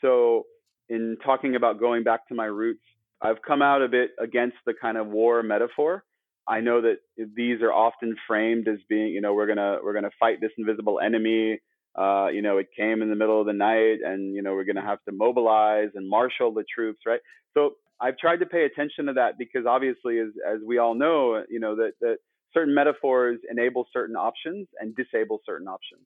So 0.01 0.43
in 0.89 1.17
talking 1.23 1.55
about 1.55 1.79
going 1.79 2.03
back 2.03 2.27
to 2.27 2.35
my 2.35 2.45
roots, 2.45 2.83
I've 3.21 3.41
come 3.45 3.61
out 3.61 3.81
a 3.81 3.87
bit 3.87 4.11
against 4.19 4.57
the 4.65 4.73
kind 4.79 4.97
of 4.97 5.07
war 5.07 5.41
metaphor. 5.43 6.03
I 6.47 6.59
know 6.59 6.81
that 6.81 6.97
these 7.17 7.61
are 7.61 7.71
often 7.71 8.15
framed 8.27 8.67
as 8.67 8.79
being, 8.89 9.07
you 9.07 9.21
know, 9.21 9.33
we're 9.33 9.47
gonna 9.47 9.77
we're 9.83 9.93
gonna 9.93 10.11
fight 10.19 10.41
this 10.41 10.51
invisible 10.57 10.99
enemy. 10.99 11.59
Uh, 11.95 12.27
you 12.31 12.41
know, 12.41 12.57
it 12.57 12.67
came 12.75 13.01
in 13.01 13.09
the 13.09 13.15
middle 13.15 13.39
of 13.39 13.45
the 13.45 13.53
night, 13.53 14.00
and 14.03 14.33
you 14.35 14.41
know 14.41 14.53
we're 14.53 14.63
gonna 14.63 14.81
have 14.81 15.03
to 15.07 15.12
mobilize 15.12 15.89
and 15.95 16.09
marshal 16.09 16.53
the 16.53 16.63
troops, 16.73 17.01
right? 17.05 17.19
So 17.53 17.71
I've 18.01 18.17
tried 18.17 18.38
to 18.38 18.45
pay 18.45 18.65
attention 18.65 19.05
to 19.05 19.13
that 19.13 19.38
because 19.38 19.65
obviously, 19.67 20.19
as 20.19 20.29
as 20.47 20.59
we 20.65 20.77
all 20.79 20.95
know, 20.95 21.43
you 21.50 21.59
know 21.59 21.75
that 21.75 21.93
that 22.01 22.17
certain 22.53 22.73
metaphors 22.73 23.39
enable 23.50 23.88
certain 23.91 24.15
options 24.15 24.67
and 24.79 24.95
disable 24.95 25.39
certain 25.45 25.67
options. 25.67 26.01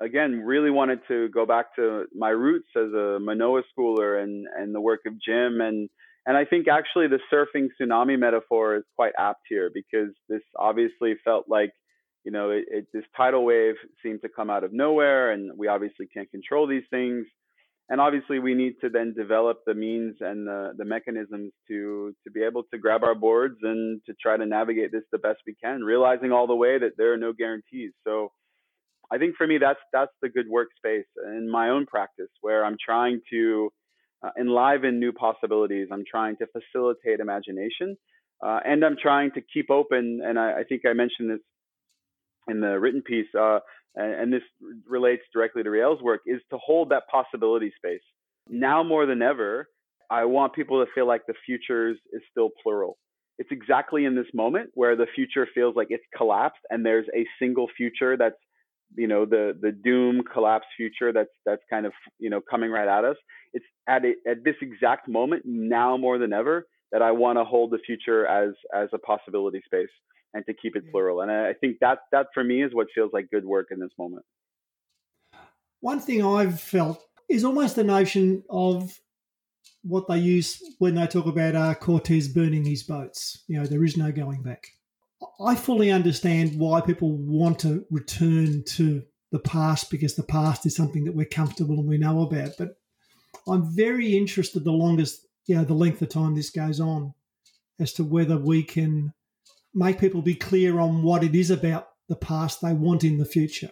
Again, 0.00 0.40
really 0.40 0.70
wanted 0.70 1.00
to 1.08 1.28
go 1.28 1.44
back 1.44 1.76
to 1.76 2.06
my 2.14 2.30
roots 2.30 2.68
as 2.76 2.92
a 2.92 3.18
Manoa 3.20 3.62
schooler 3.76 4.22
and, 4.22 4.46
and 4.56 4.74
the 4.74 4.80
work 4.80 5.00
of 5.06 5.20
Jim. 5.20 5.60
And, 5.60 5.90
and 6.24 6.36
I 6.36 6.46
think 6.46 6.68
actually 6.68 7.08
the 7.08 7.20
surfing 7.30 7.68
tsunami 7.78 8.18
metaphor 8.18 8.76
is 8.76 8.84
quite 8.96 9.12
apt 9.18 9.42
here 9.48 9.70
because 9.72 10.08
this 10.28 10.40
obviously 10.56 11.16
felt 11.22 11.46
like, 11.48 11.72
you 12.24 12.32
know, 12.32 12.50
it, 12.50 12.64
it, 12.70 12.86
this 12.92 13.04
tidal 13.16 13.44
wave 13.44 13.74
seemed 14.02 14.22
to 14.22 14.28
come 14.28 14.50
out 14.50 14.64
of 14.64 14.72
nowhere 14.72 15.32
and 15.32 15.52
we 15.56 15.68
obviously 15.68 16.06
can't 16.06 16.30
control 16.30 16.66
these 16.66 16.84
things. 16.90 17.26
And 17.88 18.00
obviously 18.00 18.38
we 18.38 18.54
need 18.54 18.74
to 18.82 18.88
then 18.88 19.14
develop 19.14 19.62
the 19.66 19.74
means 19.74 20.16
and 20.20 20.46
the, 20.46 20.72
the 20.76 20.84
mechanisms 20.84 21.52
to 21.66 22.14
to 22.24 22.30
be 22.30 22.42
able 22.42 22.62
to 22.72 22.78
grab 22.78 23.02
our 23.02 23.16
boards 23.16 23.56
and 23.62 24.00
to 24.06 24.14
try 24.14 24.36
to 24.36 24.46
navigate 24.46 24.92
this 24.92 25.02
the 25.10 25.18
best 25.18 25.40
we 25.46 25.56
can 25.62 25.82
realizing 25.82 26.30
all 26.30 26.46
the 26.46 26.54
way 26.54 26.78
that 26.78 26.92
there 26.96 27.12
are 27.12 27.16
no 27.16 27.32
guarantees. 27.32 27.92
So 28.06 28.30
i 29.10 29.18
think 29.18 29.36
for 29.36 29.46
me 29.46 29.58
that's 29.58 29.80
that's 29.92 30.12
the 30.22 30.28
good 30.28 30.46
workspace 30.48 31.04
in 31.26 31.50
my 31.50 31.70
own 31.70 31.86
practice 31.86 32.30
where 32.40 32.64
i'm 32.64 32.76
trying 32.84 33.20
to 33.30 33.70
uh, 34.22 34.30
enliven 34.38 35.00
new 35.00 35.12
possibilities. 35.12 35.88
I'm 35.90 36.04
trying 36.08 36.36
to 36.36 36.46
facilitate 36.46 37.20
imagination 37.20 37.96
uh, 38.44 38.60
and 38.64 38.84
i'm 38.84 38.96
trying 39.00 39.32
to 39.32 39.40
keep 39.40 39.70
open 39.70 40.20
and 40.24 40.38
I, 40.38 40.60
I 40.60 40.64
think 40.64 40.82
i 40.86 40.92
mentioned 40.92 41.30
this 41.30 41.40
in 42.48 42.60
the 42.60 42.78
written 42.78 43.02
piece 43.02 43.28
uh, 43.38 43.60
and 43.96 44.32
this 44.32 44.42
relates 44.88 45.22
directly 45.32 45.62
to 45.62 45.70
Riel's 45.70 46.00
work, 46.00 46.20
is 46.26 46.40
to 46.50 46.58
hold 46.58 46.90
that 46.90 47.04
possibility 47.10 47.72
space. 47.76 48.02
Now 48.48 48.82
more 48.82 49.06
than 49.06 49.22
ever, 49.22 49.68
I 50.10 50.24
want 50.24 50.54
people 50.54 50.84
to 50.84 50.90
feel 50.92 51.06
like 51.06 51.26
the 51.26 51.34
futures 51.46 51.98
is 52.12 52.22
still 52.30 52.50
plural. 52.62 52.98
It's 53.38 53.50
exactly 53.50 54.04
in 54.04 54.14
this 54.14 54.26
moment 54.34 54.70
where 54.74 54.96
the 54.96 55.06
future 55.14 55.48
feels 55.54 55.74
like 55.74 55.88
it's 55.90 56.04
collapsed 56.16 56.60
and 56.68 56.84
there's 56.84 57.06
a 57.16 57.26
single 57.38 57.68
future 57.76 58.16
that's 58.16 58.36
you 58.96 59.06
know 59.06 59.24
the 59.24 59.56
the 59.60 59.70
doom 59.70 60.20
collapse 60.32 60.66
future 60.76 61.12
that's 61.12 61.30
that's 61.46 61.62
kind 61.70 61.86
of 61.86 61.92
you 62.18 62.28
know 62.28 62.40
coming 62.40 62.72
right 62.72 62.88
at 62.88 63.04
us 63.04 63.14
it's 63.52 63.64
at 63.88 64.04
a, 64.04 64.14
at 64.28 64.42
this 64.44 64.56
exact 64.60 65.08
moment 65.08 65.44
now 65.46 65.96
more 65.96 66.18
than 66.18 66.32
ever 66.32 66.66
that 66.90 67.00
I 67.00 67.12
want 67.12 67.38
to 67.38 67.44
hold 67.44 67.70
the 67.70 67.78
future 67.86 68.26
as 68.26 68.50
as 68.74 68.88
a 68.92 68.98
possibility 68.98 69.62
space 69.64 69.88
and 70.34 70.44
to 70.46 70.54
keep 70.54 70.76
it 70.76 70.90
plural. 70.90 71.20
And 71.20 71.30
I 71.30 71.54
think 71.54 71.78
that 71.80 71.98
that 72.12 72.28
for 72.32 72.44
me 72.44 72.62
is 72.62 72.74
what 72.74 72.88
feels 72.94 73.12
like 73.12 73.30
good 73.30 73.44
work 73.44 73.68
in 73.70 73.80
this 73.80 73.90
moment. 73.98 74.24
One 75.80 76.00
thing 76.00 76.24
I've 76.24 76.60
felt 76.60 77.02
is 77.28 77.44
almost 77.44 77.76
the 77.76 77.84
notion 77.84 78.42
of 78.50 78.98
what 79.82 80.08
they 80.08 80.18
use 80.18 80.62
when 80.78 80.94
they 80.94 81.06
talk 81.06 81.26
about 81.26 81.54
uh, 81.54 81.74
Cortez 81.74 82.28
burning 82.28 82.64
his 82.64 82.82
boats. 82.82 83.44
You 83.48 83.60
know, 83.60 83.66
there 83.66 83.84
is 83.84 83.96
no 83.96 84.12
going 84.12 84.42
back. 84.42 84.68
I 85.44 85.54
fully 85.54 85.90
understand 85.90 86.58
why 86.58 86.80
people 86.80 87.16
want 87.16 87.58
to 87.60 87.84
return 87.90 88.64
to 88.64 89.02
the 89.32 89.38
past 89.38 89.90
because 89.90 90.16
the 90.16 90.22
past 90.22 90.66
is 90.66 90.74
something 90.74 91.04
that 91.04 91.14
we're 91.14 91.26
comfortable 91.26 91.78
and 91.78 91.88
we 91.88 91.98
know 91.98 92.22
about. 92.22 92.52
But 92.58 92.76
I'm 93.46 93.74
very 93.74 94.16
interested 94.16 94.64
the 94.64 94.72
longest, 94.72 95.26
you 95.46 95.56
know, 95.56 95.64
the 95.64 95.74
length 95.74 96.02
of 96.02 96.08
time 96.08 96.34
this 96.34 96.50
goes 96.50 96.80
on 96.80 97.14
as 97.78 97.92
to 97.94 98.04
whether 98.04 98.36
we 98.36 98.62
can 98.62 99.12
make 99.74 100.00
people 100.00 100.22
be 100.22 100.34
clear 100.34 100.78
on 100.80 101.02
what 101.02 101.22
it 101.22 101.34
is 101.34 101.50
about 101.50 101.88
the 102.08 102.16
past 102.16 102.60
they 102.60 102.72
want 102.72 103.04
in 103.04 103.18
the 103.18 103.24
future. 103.24 103.70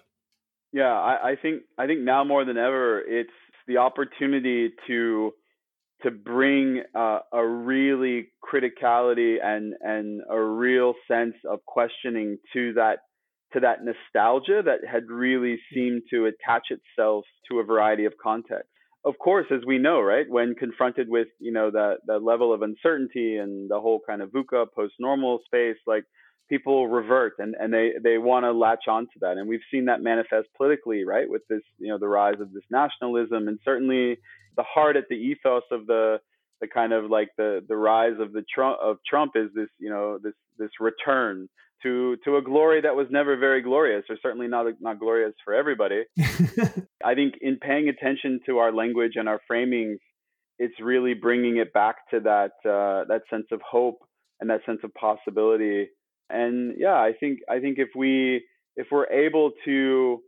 Yeah, 0.73 0.93
I, 0.93 1.31
I 1.31 1.37
think 1.41 1.63
I 1.79 1.87
think 1.87 2.01
now 2.01 2.25
more 2.25 2.45
than 2.45 2.59
ever, 2.59 3.01
it's 3.01 3.31
the 3.67 3.79
opportunity 3.79 4.71
to 4.87 5.33
to 6.03 6.11
bring 6.11 6.83
uh, 6.95 7.21
a 7.33 7.47
really 7.47 8.29
criticality 8.45 9.37
and 9.43 9.75
and 9.81 10.23
a 10.31 10.41
real 10.41 10.95
sense 11.11 11.35
of 11.49 11.61
questioning 11.67 12.39
to 12.53 12.75
that 12.75 12.99
to 13.55 13.61
that 13.61 13.79
nostalgia 13.83 14.63
that 14.65 14.81
had 14.91 15.05
really 15.09 15.59
seemed 15.73 16.03
to 16.11 16.27
attach 16.27 16.67
itself 16.71 17.25
to 17.51 17.61
a 17.61 17.65
variety 17.65 18.05
of 18.05 18.13
contexts 18.23 18.71
of 19.05 19.15
course, 19.19 19.47
as 19.51 19.61
we 19.67 19.79
know, 19.79 20.01
right, 20.01 20.27
when 20.29 20.55
confronted 20.55 21.09
with 21.09 21.29
you 21.39 21.53
know 21.53 21.71
that 21.71 21.99
that 22.07 22.23
level 22.23 22.53
of 22.53 22.63
uncertainty 22.63 23.37
and 23.37 23.71
the 23.71 23.81
whole 23.81 24.01
kind 24.07 24.23
of 24.23 24.31
VUCA 24.31 24.67
post 24.75 24.95
normal 24.99 25.41
space, 25.47 25.77
like 25.87 26.05
people 26.49 26.89
revert 26.89 27.35
and, 27.39 27.55
and 27.59 27.73
they, 27.73 27.93
they 28.03 28.19
want 28.19 28.45
to 28.45 28.53
latch 28.53 28.89
on 28.89 29.05
to 29.05 29.19
that. 29.21 29.37
And 29.37 29.49
we've 29.49 29.61
seen 29.71 29.85
that 29.85 30.01
manifest 30.01 30.49
politically, 30.57 31.05
right, 31.05 31.29
with 31.29 31.43
this, 31.49 31.61
you 31.79 31.89
know, 31.89 31.99
the 31.99 32.09
rise 32.09 32.41
of 32.41 32.53
this 32.53 32.63
nationalism 32.71 33.49
and 33.49 33.59
certainly 33.65 34.19
the 34.57 34.63
heart 34.63 34.97
at 34.97 35.05
the 35.09 35.17
ethos 35.17 35.63
of 35.71 35.87
the 35.87 36.19
the 36.61 36.67
kind 36.67 36.93
of 36.93 37.09
like 37.09 37.29
the 37.37 37.65
the 37.69 37.77
rise 37.77 38.19
of 38.19 38.33
the 38.33 38.43
Trump 38.53 38.79
of 38.83 38.97
Trump 39.09 39.33
is 39.37 39.49
this, 39.55 39.69
you 39.79 39.91
know, 39.91 40.19
this 40.23 40.35
this 40.59 40.71
return 40.81 41.49
to 41.83 42.17
to 42.25 42.37
a 42.37 42.43
glory 42.43 42.81
that 42.81 42.95
was 42.97 43.07
never 43.11 43.37
very 43.37 43.63
glorious, 43.63 44.05
or 44.09 44.17
certainly 44.23 44.49
not 44.49 44.67
not 44.81 44.99
glorious 44.99 45.35
for 45.45 45.55
everybody. 45.55 46.05
I 47.05 47.15
think 47.15 47.35
in 47.41 47.59
paying 47.59 47.89
attention 47.89 48.41
to 48.47 48.59
our 48.59 48.73
language 48.73 49.13
and 49.17 49.29
our 49.29 49.41
framings, 49.51 49.99
it's 50.59 50.75
really 50.81 51.15
bringing 51.15 51.59
it 51.59 51.73
back 51.73 51.97
to 52.11 52.21
that 52.21 52.53
uh, 52.69 53.05
that 53.09 53.23
sense 53.31 53.47
of 53.53 53.61
hope 53.69 53.99
and 54.41 54.51
that 54.51 54.61
sense 54.67 54.81
of 54.85 54.93
possibility. 54.95 55.89
And 56.31 56.75
yeah, 56.79 56.95
I 56.95 57.13
think 57.19 57.41
I 57.49 57.61
think 57.61 57.79
if 57.79 57.89
we 57.97 58.45
if 58.77 58.89
we're 58.91 59.11
able 59.11 59.53
to 59.65 60.21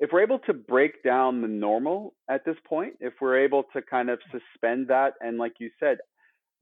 if 0.00 0.10
we're 0.12 0.22
able 0.22 0.40
to 0.40 0.52
break 0.52 1.02
down 1.02 1.40
the 1.40 1.48
normal 1.48 2.14
at 2.28 2.44
this 2.44 2.56
point, 2.66 2.94
if 3.00 3.14
we're 3.20 3.38
able 3.44 3.64
to 3.74 3.82
kind 3.82 4.10
of 4.10 4.18
suspend 4.30 4.88
that 4.88 5.14
and 5.20 5.38
like 5.38 5.54
you 5.60 5.70
said, 5.78 5.98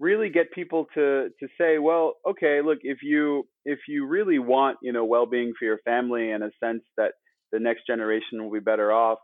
really 0.03 0.29
get 0.29 0.51
people 0.51 0.87
to 0.95 1.29
to 1.39 1.49
say, 1.57 1.79
well, 1.79 2.15
okay, 2.29 2.61
look, 2.61 2.79
if 2.83 2.99
you 3.03 3.47
if 3.65 3.79
you 3.89 4.07
really 4.07 4.41
want, 4.41 4.79
you 4.83 4.93
know, 4.93 5.05
well-being 5.05 5.53
for 5.57 5.65
your 5.65 5.79
family 5.85 6.33
and 6.33 6.43
a 6.43 6.51
sense 6.63 6.83
that 6.97 7.13
the 7.53 7.61
next 7.61 7.87
generation 7.87 8.43
will 8.43 8.51
be 8.51 8.61
better 8.61 8.91
off, 8.93 9.19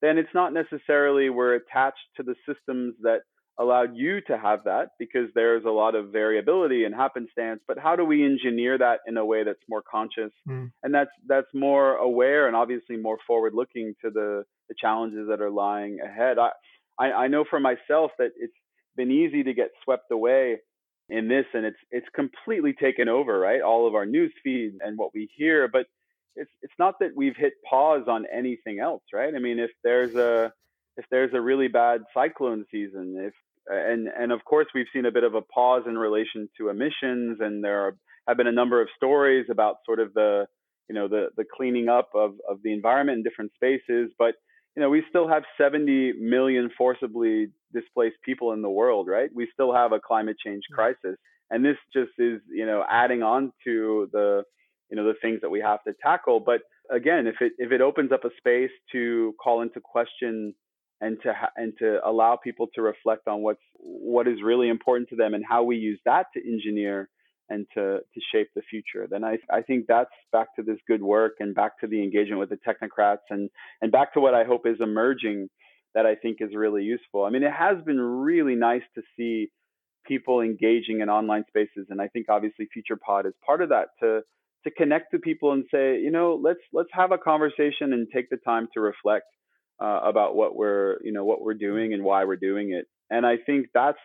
then 0.00 0.16
it's 0.16 0.32
not 0.32 0.52
necessarily 0.52 1.28
we're 1.28 1.54
attached 1.54 1.98
to 2.16 2.22
the 2.22 2.36
systems 2.46 2.94
that 3.02 3.20
allowed 3.58 3.94
you 3.94 4.20
to 4.22 4.38
have 4.38 4.60
that 4.64 4.90
because 4.98 5.28
there's 5.34 5.64
a 5.66 5.70
lot 5.70 5.94
of 5.94 6.10
variability 6.12 6.84
and 6.84 6.94
happenstance 6.94 7.60
but 7.68 7.76
how 7.76 7.94
do 7.94 8.06
we 8.06 8.24
engineer 8.24 8.78
that 8.78 9.00
in 9.06 9.18
a 9.18 9.24
way 9.24 9.44
that's 9.44 9.58
more 9.68 9.82
conscious 9.82 10.32
mm. 10.48 10.70
and 10.82 10.94
that's 10.94 11.10
that's 11.28 11.52
more 11.52 11.96
aware 11.96 12.46
and 12.46 12.56
obviously 12.56 12.96
more 12.96 13.18
forward 13.26 13.52
looking 13.52 13.94
to 14.02 14.08
the 14.08 14.44
the 14.70 14.74
challenges 14.80 15.28
that 15.28 15.42
are 15.42 15.50
lying 15.50 15.98
ahead 16.00 16.38
I, 16.38 16.50
I 16.98 17.12
i 17.24 17.28
know 17.28 17.44
for 17.50 17.60
myself 17.60 18.12
that 18.18 18.30
it's 18.38 18.54
been 19.00 19.10
easy 19.10 19.42
to 19.42 19.54
get 19.54 19.70
swept 19.82 20.10
away 20.12 20.58
in 21.08 21.26
this 21.26 21.46
and 21.54 21.64
it's 21.64 21.78
it's 21.90 22.06
completely 22.14 22.74
taken 22.74 23.08
over 23.08 23.38
right? 23.38 23.62
All 23.62 23.86
of 23.88 23.94
our 23.94 24.04
news 24.04 24.32
feed 24.44 24.72
and 24.84 24.98
what 24.98 25.14
we 25.14 25.28
hear 25.34 25.68
but 25.68 25.86
it's 26.36 26.50
it's 26.60 26.78
not 26.78 26.94
that 27.00 27.12
we've 27.16 27.36
hit 27.36 27.54
pause 27.68 28.04
on 28.08 28.26
anything 28.32 28.78
else 28.78 29.02
right? 29.12 29.34
I 29.34 29.38
mean 29.38 29.58
if 29.58 29.70
there's 29.82 30.14
a 30.14 30.52
if 30.98 31.06
there's 31.10 31.32
a 31.32 31.40
really 31.40 31.68
bad 31.68 32.02
cyclone 32.12 32.66
season 32.70 33.06
if 33.28 33.34
and 33.68 34.08
and 34.08 34.32
of 34.32 34.44
course 34.44 34.66
we've 34.74 34.92
seen 34.92 35.06
a 35.06 35.10
bit 35.10 35.24
of 35.24 35.34
a 35.34 35.42
pause 35.42 35.84
in 35.86 35.96
relation 35.96 36.48
to 36.58 36.68
emissions 36.68 37.38
and 37.40 37.64
there 37.64 37.80
are, 37.86 37.96
have 38.28 38.36
been 38.36 38.46
a 38.46 38.52
number 38.60 38.82
of 38.82 38.88
stories 38.96 39.46
about 39.50 39.76
sort 39.86 39.98
of 39.98 40.12
the 40.12 40.46
you 40.90 40.94
know 40.94 41.08
the 41.08 41.28
the 41.38 41.44
cleaning 41.56 41.88
up 41.88 42.10
of 42.14 42.34
of 42.46 42.58
the 42.62 42.72
environment 42.74 43.16
in 43.18 43.24
different 43.24 43.52
spaces 43.54 44.10
but 44.18 44.34
you 44.80 44.86
know, 44.86 44.90
we 44.90 45.02
still 45.10 45.28
have 45.28 45.42
70 45.60 46.14
million 46.14 46.70
forcibly 46.78 47.48
displaced 47.70 48.16
people 48.24 48.52
in 48.52 48.62
the 48.62 48.70
world, 48.70 49.08
right? 49.08 49.28
We 49.34 49.46
still 49.52 49.74
have 49.74 49.92
a 49.92 50.00
climate 50.00 50.36
change 50.42 50.62
crisis. 50.72 51.18
And 51.50 51.62
this 51.62 51.76
just 51.92 52.12
is, 52.16 52.40
you 52.50 52.64
know, 52.64 52.82
adding 52.88 53.22
on 53.22 53.52
to 53.64 54.08
the, 54.10 54.42
you 54.88 54.96
know, 54.96 55.04
the 55.04 55.18
things 55.20 55.42
that 55.42 55.50
we 55.50 55.60
have 55.60 55.82
to 55.86 55.92
tackle. 56.02 56.40
But 56.40 56.62
again, 56.90 57.26
if 57.26 57.34
it 57.42 57.52
if 57.58 57.72
it 57.72 57.82
opens 57.82 58.10
up 58.10 58.24
a 58.24 58.30
space 58.38 58.70
to 58.92 59.34
call 59.38 59.60
into 59.60 59.80
question 59.84 60.54
and 61.02 61.18
to 61.24 61.34
ha- 61.34 61.52
and 61.56 61.74
to 61.80 61.98
allow 62.02 62.38
people 62.42 62.68
to 62.74 62.80
reflect 62.80 63.28
on 63.28 63.42
what's 63.42 63.60
what 63.74 64.26
is 64.26 64.38
really 64.42 64.70
important 64.70 65.10
to 65.10 65.16
them 65.16 65.34
and 65.34 65.44
how 65.46 65.62
we 65.62 65.76
use 65.76 66.00
that 66.06 66.28
to 66.32 66.40
engineer 66.40 67.10
and 67.50 67.66
to, 67.74 67.98
to 67.98 68.20
shape 68.32 68.48
the 68.54 68.62
future. 68.62 69.06
Then 69.10 69.24
I, 69.24 69.36
I 69.52 69.60
think 69.62 69.86
that's 69.86 70.10
back 70.32 70.54
to 70.56 70.62
this 70.62 70.78
good 70.88 71.02
work 71.02 71.34
and 71.40 71.54
back 71.54 71.78
to 71.80 71.86
the 71.86 72.02
engagement 72.02 72.40
with 72.40 72.48
the 72.48 72.56
technocrats 72.56 73.28
and, 73.28 73.50
and 73.82 73.92
back 73.92 74.14
to 74.14 74.20
what 74.20 74.34
I 74.34 74.44
hope 74.44 74.66
is 74.66 74.78
emerging 74.80 75.48
that 75.94 76.06
I 76.06 76.14
think 76.14 76.38
is 76.40 76.50
really 76.54 76.84
useful. 76.84 77.24
I 77.24 77.30
mean, 77.30 77.42
it 77.42 77.52
has 77.52 77.76
been 77.84 78.00
really 78.00 78.54
nice 78.54 78.82
to 78.94 79.02
see 79.16 79.48
people 80.06 80.40
engaging 80.40 81.00
in 81.00 81.10
online 81.10 81.44
spaces. 81.48 81.88
And 81.90 82.00
I 82.00 82.08
think 82.08 82.26
obviously 82.28 82.66
FuturePod 82.66 83.26
is 83.26 83.34
part 83.44 83.62
of 83.62 83.68
that 83.70 83.88
to 84.00 84.20
to 84.64 84.70
connect 84.70 85.10
to 85.10 85.18
people 85.18 85.52
and 85.52 85.64
say, 85.72 85.98
you 85.98 86.10
know, 86.10 86.38
let's 86.42 86.60
let's 86.72 86.90
have 86.92 87.12
a 87.12 87.18
conversation 87.18 87.92
and 87.92 88.06
take 88.14 88.28
the 88.30 88.36
time 88.44 88.68
to 88.74 88.80
reflect 88.80 89.24
uh, 89.82 90.00
about 90.04 90.36
what 90.36 90.54
we're 90.54 90.98
you 91.02 91.12
know 91.12 91.24
what 91.24 91.42
we're 91.42 91.54
doing 91.54 91.92
and 91.94 92.04
why 92.04 92.24
we're 92.24 92.36
doing 92.36 92.72
it. 92.72 92.86
And 93.10 93.26
I 93.26 93.36
think 93.38 93.66
that's 93.74 93.98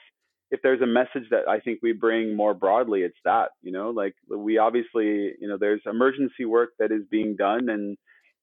if 0.52 0.62
there's 0.62 0.82
a 0.82 0.88
message 0.88 1.30
that 1.32 1.48
I 1.50 1.60
think 1.60 1.80
we 1.82 1.94
bring 1.94 2.36
more 2.36 2.54
broadly, 2.54 3.02
it's 3.02 3.18
that 3.26 3.50
you 3.62 3.72
know, 3.72 3.90
like 3.90 4.16
we 4.30 4.58
obviously 4.58 5.34
you 5.40 5.48
know 5.48 5.58
there's 5.60 5.82
emergency 5.86 6.46
work 6.46 6.72
that 6.80 6.92
is 6.92 7.02
being 7.10 7.36
done 7.36 7.70
and 7.70 7.98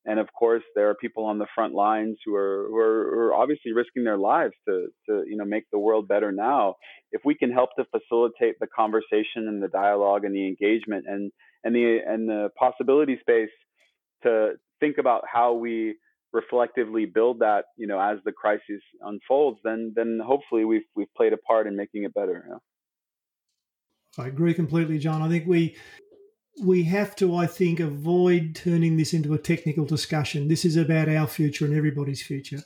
and 0.05 0.19
of 0.19 0.29
course 0.33 0.65
there 0.75 0.91
are 0.91 0.95
people 0.95 1.25
on 1.25 1.39
the 1.39 1.47
front 1.55 1.75
lines 1.75 2.19
who 2.25 2.35
are, 2.35 2.67
who 2.69 2.77
are, 2.77 3.11
who 3.13 3.21
are 3.21 3.35
obviously 3.35 3.73
risking 3.73 4.05
their 4.05 4.19
lives 4.19 4.55
to 4.69 4.89
to 5.09 5.25
you 5.29 5.37
know 5.37 5.45
make 5.45 5.65
the 5.71 5.79
world 5.79 6.09
better 6.09 6.33
now. 6.33 6.75
If 7.13 7.23
we 7.25 7.35
can 7.35 7.53
help 7.53 7.71
to 7.77 7.85
facilitate 7.85 8.57
the 8.61 8.67
conversation 8.67 9.49
and 9.49 9.63
the 9.63 9.69
dialogue 9.69 10.25
and 10.25 10.35
the 10.35 10.47
engagement 10.47 11.05
and 11.07 11.31
and 11.65 11.75
the 11.75 11.99
and 12.07 12.29
the 12.29 12.51
possibility 12.59 13.19
space 13.21 13.51
to 14.25 14.53
think 14.81 14.99
about 14.99 15.23
how 15.33 15.53
we 15.55 15.97
reflectively 16.33 17.05
build 17.05 17.41
that 17.41 17.67
you 17.77 17.87
know 17.87 18.01
as 18.01 18.19
the 18.25 18.33
crisis 18.33 18.83
unfolds 19.03 19.59
then 19.65 19.93
then 19.95 20.21
hopefully 20.25 20.65
we've 20.65 20.89
we've 20.97 21.15
played 21.15 21.33
a 21.33 21.37
part 21.37 21.67
in 21.67 21.77
making 21.77 22.05
it 22.05 22.15
better 22.15 22.43
you 22.47 22.53
know? 22.53 22.61
I 24.19 24.27
agree 24.27 24.55
completely, 24.55 24.99
John. 24.99 25.23
I 25.23 25.29
think 25.29 25.47
we 25.47 25.77
we 26.63 26.85
have 26.85 27.17
to, 27.17 27.35
I 27.35 27.47
think, 27.47 27.81
avoid 27.81 28.55
turning 28.55 28.97
this 28.97 29.15
into 29.15 29.33
a 29.33 29.39
technical 29.39 29.87
discussion. 29.87 30.49
This 30.49 30.65
is 30.65 30.77
about 30.77 31.09
our 31.09 31.27
future 31.27 31.65
and 31.65 31.75
everybody's 31.75 32.23
future. 32.23 32.61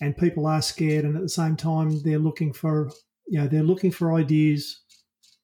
And 0.00 0.16
people 0.16 0.46
are 0.46 0.60
scared, 0.60 1.06
and 1.06 1.16
at 1.16 1.22
the 1.22 1.28
same 1.28 1.56
time, 1.56 2.02
they're 2.02 2.18
looking 2.18 2.52
for, 2.52 2.90
you 3.26 3.40
know, 3.40 3.46
they're 3.46 3.62
looking 3.62 3.90
for 3.90 4.12
ideas. 4.12 4.82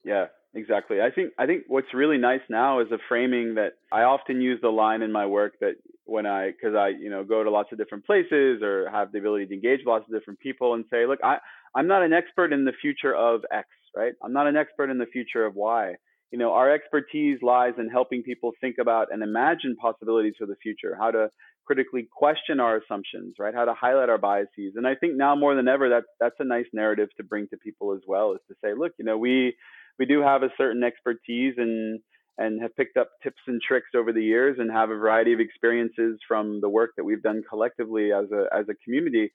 Yeah, 0.04 0.26
exactly. 0.54 1.00
I 1.00 1.10
think 1.10 1.32
I 1.38 1.46
think 1.46 1.64
what's 1.68 1.94
really 1.94 2.18
nice 2.18 2.42
now 2.50 2.80
is 2.80 2.92
a 2.92 2.98
framing 3.08 3.54
that 3.54 3.74
I 3.90 4.02
often 4.02 4.42
use 4.42 4.60
the 4.60 4.68
line 4.68 5.00
in 5.00 5.10
my 5.10 5.24
work 5.24 5.54
that 5.60 5.76
when 6.04 6.26
I, 6.26 6.50
because 6.50 6.74
I, 6.74 6.88
you 6.88 7.10
know, 7.10 7.24
go 7.24 7.42
to 7.42 7.50
lots 7.50 7.70
of 7.72 7.78
different 7.78 8.04
places 8.04 8.62
or 8.62 8.88
have 8.90 9.12
the 9.12 9.18
ability 9.18 9.46
to 9.46 9.54
engage 9.54 9.80
lots 9.86 10.04
of 10.08 10.18
different 10.18 10.40
people 10.40 10.74
and 10.74 10.84
say, 10.90 11.06
look, 11.06 11.20
I, 11.22 11.38
I'm 11.74 11.86
not 11.86 12.02
an 12.02 12.12
expert 12.12 12.52
in 12.52 12.64
the 12.64 12.72
future 12.80 13.14
of 13.14 13.42
X, 13.52 13.68
right? 13.96 14.12
I'm 14.22 14.32
not 14.32 14.46
an 14.46 14.56
expert 14.56 14.90
in 14.90 14.98
the 14.98 15.06
future 15.06 15.44
of 15.44 15.54
Y 15.54 15.94
you 16.32 16.38
know, 16.38 16.52
our 16.52 16.72
expertise 16.72 17.38
lies 17.42 17.74
in 17.78 17.88
helping 17.90 18.22
people 18.22 18.52
think 18.60 18.76
about 18.80 19.08
and 19.12 19.22
imagine 19.22 19.76
possibilities 19.76 20.32
for 20.38 20.46
the 20.46 20.56
future, 20.56 20.96
how 20.98 21.10
to 21.10 21.28
critically 21.66 22.08
question 22.10 22.58
our 22.58 22.78
assumptions, 22.78 23.34
right? 23.38 23.54
How 23.54 23.66
to 23.66 23.74
highlight 23.74 24.08
our 24.08 24.18
biases. 24.18 24.72
And 24.74 24.86
I 24.86 24.94
think 24.94 25.14
now 25.14 25.36
more 25.36 25.54
than 25.54 25.68
ever, 25.68 25.90
that's 25.90 26.06
that's 26.18 26.34
a 26.40 26.44
nice 26.44 26.64
narrative 26.72 27.10
to 27.18 27.22
bring 27.22 27.48
to 27.48 27.58
people 27.58 27.92
as 27.92 28.00
well, 28.08 28.32
is 28.32 28.40
to 28.48 28.54
say, 28.64 28.72
look, 28.76 28.92
you 28.98 29.04
know, 29.04 29.18
we 29.18 29.54
we 29.98 30.06
do 30.06 30.22
have 30.22 30.42
a 30.42 30.48
certain 30.56 30.82
expertise 30.82 31.54
and 31.58 32.00
and 32.42 32.61
have 32.61 32.74
picked 32.76 32.96
up 32.96 33.11
tips 33.22 33.40
and 33.46 33.61
tricks 33.61 33.90
over 33.96 34.12
the 34.12 34.22
years 34.22 34.57
and 34.59 34.70
have 34.70 34.90
a 34.90 34.96
variety 34.96 35.33
of 35.33 35.40
experiences 35.40 36.18
from 36.26 36.61
the 36.61 36.68
work 36.68 36.90
that 36.96 37.05
we've 37.05 37.22
done 37.22 37.42
collectively 37.48 38.12
as 38.12 38.26
a 38.33 38.44
as 38.55 38.66
a 38.68 38.74
community 38.85 39.31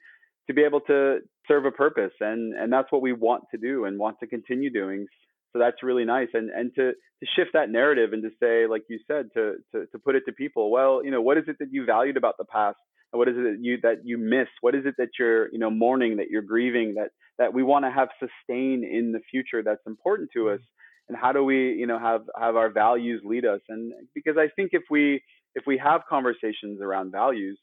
to 0.47 0.53
be 0.53 0.63
able 0.63 0.81
to 0.81 1.19
serve 1.47 1.65
a 1.65 1.71
purpose. 1.71 2.13
And 2.19 2.53
and 2.53 2.71
that's 2.71 2.91
what 2.91 3.01
we 3.01 3.13
want 3.13 3.43
to 3.51 3.57
do 3.57 3.85
and 3.85 3.97
want 3.97 4.17
to 4.19 4.27
continue 4.27 4.71
doing. 4.71 5.05
So 5.53 5.59
that's 5.59 5.83
really 5.83 6.05
nice. 6.05 6.29
And 6.33 6.49
and 6.49 6.71
to 6.75 6.91
to 6.91 7.25
shift 7.35 7.51
that 7.53 7.69
narrative 7.69 8.13
and 8.13 8.23
to 8.23 8.29
say 8.41 8.67
like 8.67 8.83
you 8.89 8.99
said 9.07 9.27
to 9.35 9.55
to 9.73 9.85
to 9.91 9.99
put 10.03 10.15
it 10.15 10.23
to 10.27 10.33
people 10.33 10.69
well 10.69 11.01
you 11.03 11.11
know 11.11 11.21
what 11.21 11.37
is 11.37 11.45
it 11.47 11.55
that 11.59 11.69
you 11.71 11.85
valued 11.85 12.17
about 12.17 12.35
the 12.37 12.45
past? 12.45 12.77
And 13.13 13.19
what 13.19 13.29
is 13.29 13.35
it 13.37 13.43
that 13.43 13.57
you 13.61 13.77
that 13.83 13.99
you 14.03 14.17
miss? 14.17 14.49
What 14.61 14.75
is 14.75 14.85
it 14.85 14.95
that 14.97 15.09
you're 15.17 15.51
you 15.53 15.59
know 15.59 15.69
mourning 15.69 16.17
that 16.17 16.29
you're 16.29 16.41
grieving 16.41 16.95
that 16.95 17.11
that 17.37 17.53
we 17.53 17.63
want 17.63 17.85
to 17.85 17.91
have 17.91 18.09
sustain 18.19 18.83
in 18.83 19.11
the 19.11 19.21
future 19.31 19.63
that's 19.63 19.85
important 19.87 20.29
to 20.33 20.47
hmm. 20.47 20.55
us 20.55 20.61
and 21.09 21.17
how 21.17 21.31
do 21.31 21.43
we 21.43 21.73
you 21.73 21.87
know 21.87 21.99
have 21.99 22.21
have 22.39 22.55
our 22.55 22.69
values 22.69 23.21
lead 23.25 23.45
us 23.45 23.61
and 23.69 23.93
because 24.13 24.35
i 24.37 24.47
think 24.55 24.71
if 24.73 24.83
we 24.89 25.21
if 25.55 25.63
we 25.65 25.77
have 25.77 26.01
conversations 26.09 26.81
around 26.81 27.11
values 27.11 27.57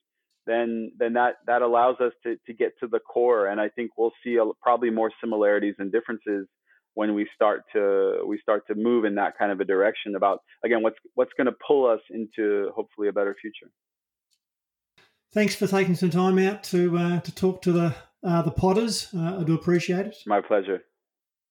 then 0.46 0.90
then 0.98 1.14
that 1.14 1.35
that 1.46 1.62
allows 1.62 1.96
us 2.00 2.12
to 2.22 2.37
to 2.46 2.52
get 2.52 2.72
to 2.80 2.87
the 2.87 3.00
core 3.00 3.46
and 3.46 3.61
i 3.61 3.68
think 3.68 3.90
we'll 3.96 4.12
see 4.24 4.37
a, 4.37 4.44
probably 4.62 4.90
more 4.90 5.11
similarities 5.20 5.74
and 5.78 5.92
differences 5.92 6.46
when 6.94 7.14
we 7.14 7.28
start 7.35 7.62
to 7.72 8.24
we 8.26 8.38
start 8.40 8.66
to 8.68 8.74
move 8.74 9.04
in 9.04 9.16
that 9.16 9.37
kind 9.38 9.52
of 9.52 9.61
a 9.61 9.64
direction 9.64 10.14
about 10.16 10.40
again 10.64 10.83
what's 10.83 10.96
what's 11.14 11.33
going 11.37 11.46
to 11.46 11.57
pull 11.66 11.87
us 11.88 12.00
into 12.11 12.70
hopefully 12.74 13.09
a 13.09 13.12
better 13.12 13.37
future. 13.40 13.70
Thanks 15.33 15.57
for 15.57 15.66
taking 15.66 15.96
some 15.96 16.11
time 16.11 16.38
out 16.38 16.62
to 16.64 16.96
uh, 16.96 17.20
to 17.20 17.35
talk 17.35 17.61
to 17.62 17.72
the 17.72 17.94
uh, 18.22 18.42
the 18.42 18.52
podders. 18.52 19.12
Uh, 19.14 19.40
I 19.40 19.44
do 19.44 19.54
appreciate 19.54 20.07
it. 20.07 20.16
My 20.26 20.40
pleasure. 20.40 20.83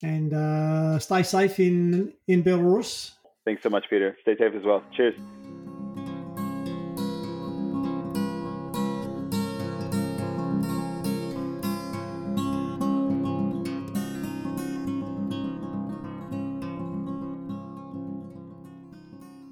And 0.03 0.33
uh, 0.33 0.99
stay 0.99 1.23
safe 1.23 1.59
in 1.59 2.13
in 2.27 2.43
Belarus. 2.43 3.11
Thanks 3.45 3.63
so 3.63 3.69
much, 3.69 3.85
Peter. 3.89 4.17
Stay 4.21 4.35
safe 4.37 4.53
as 4.53 4.63
well. 4.63 4.83
Cheers. 4.95 5.15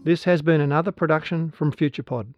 This 0.04 0.24
has 0.24 0.42
been 0.42 0.60
another 0.60 0.92
production 0.92 1.52
from 1.52 1.72
FuturePod. 1.72 2.34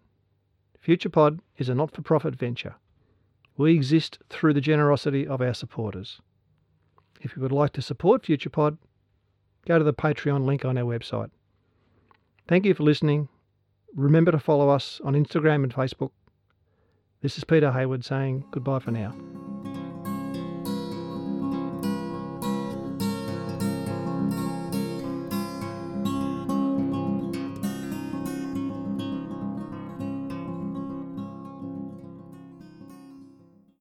FuturePod 0.86 1.40
is 1.58 1.70
a 1.70 1.74
not 1.74 1.96
for 1.96 2.02
profit 2.02 2.36
venture. 2.36 2.76
We 3.58 3.74
exist 3.74 4.20
through 4.30 4.54
the 4.54 4.62
generosity 4.62 5.26
of 5.26 5.42
our 5.42 5.54
supporters. 5.54 6.22
If 7.24 7.36
you 7.36 7.42
would 7.42 7.54
like 7.54 7.72
to 7.74 7.82
support 7.82 8.24
FuturePod, 8.24 8.78
go 9.66 9.78
to 9.80 9.84
the 9.84 9.94
Patreon 9.94 10.46
link 10.46 10.66
on 10.66 10.78
our 10.78 10.84
website. 10.84 11.32
Thank 12.50 12.66
you 12.66 12.74
for 12.74 12.84
listening. 12.84 13.30
Remember 13.96 14.32
to 14.32 14.40
follow 14.40 14.68
us 14.70 15.00
on 15.06 15.14
Instagram 15.14 15.64
and 15.64 15.74
Facebook. 15.74 16.12
This 17.22 17.38
is 17.38 17.46
Peter 17.46 17.72
Hayward 17.72 18.04
saying 18.04 18.44
goodbye 18.52 18.80
for 18.80 18.92
now. 18.92 19.16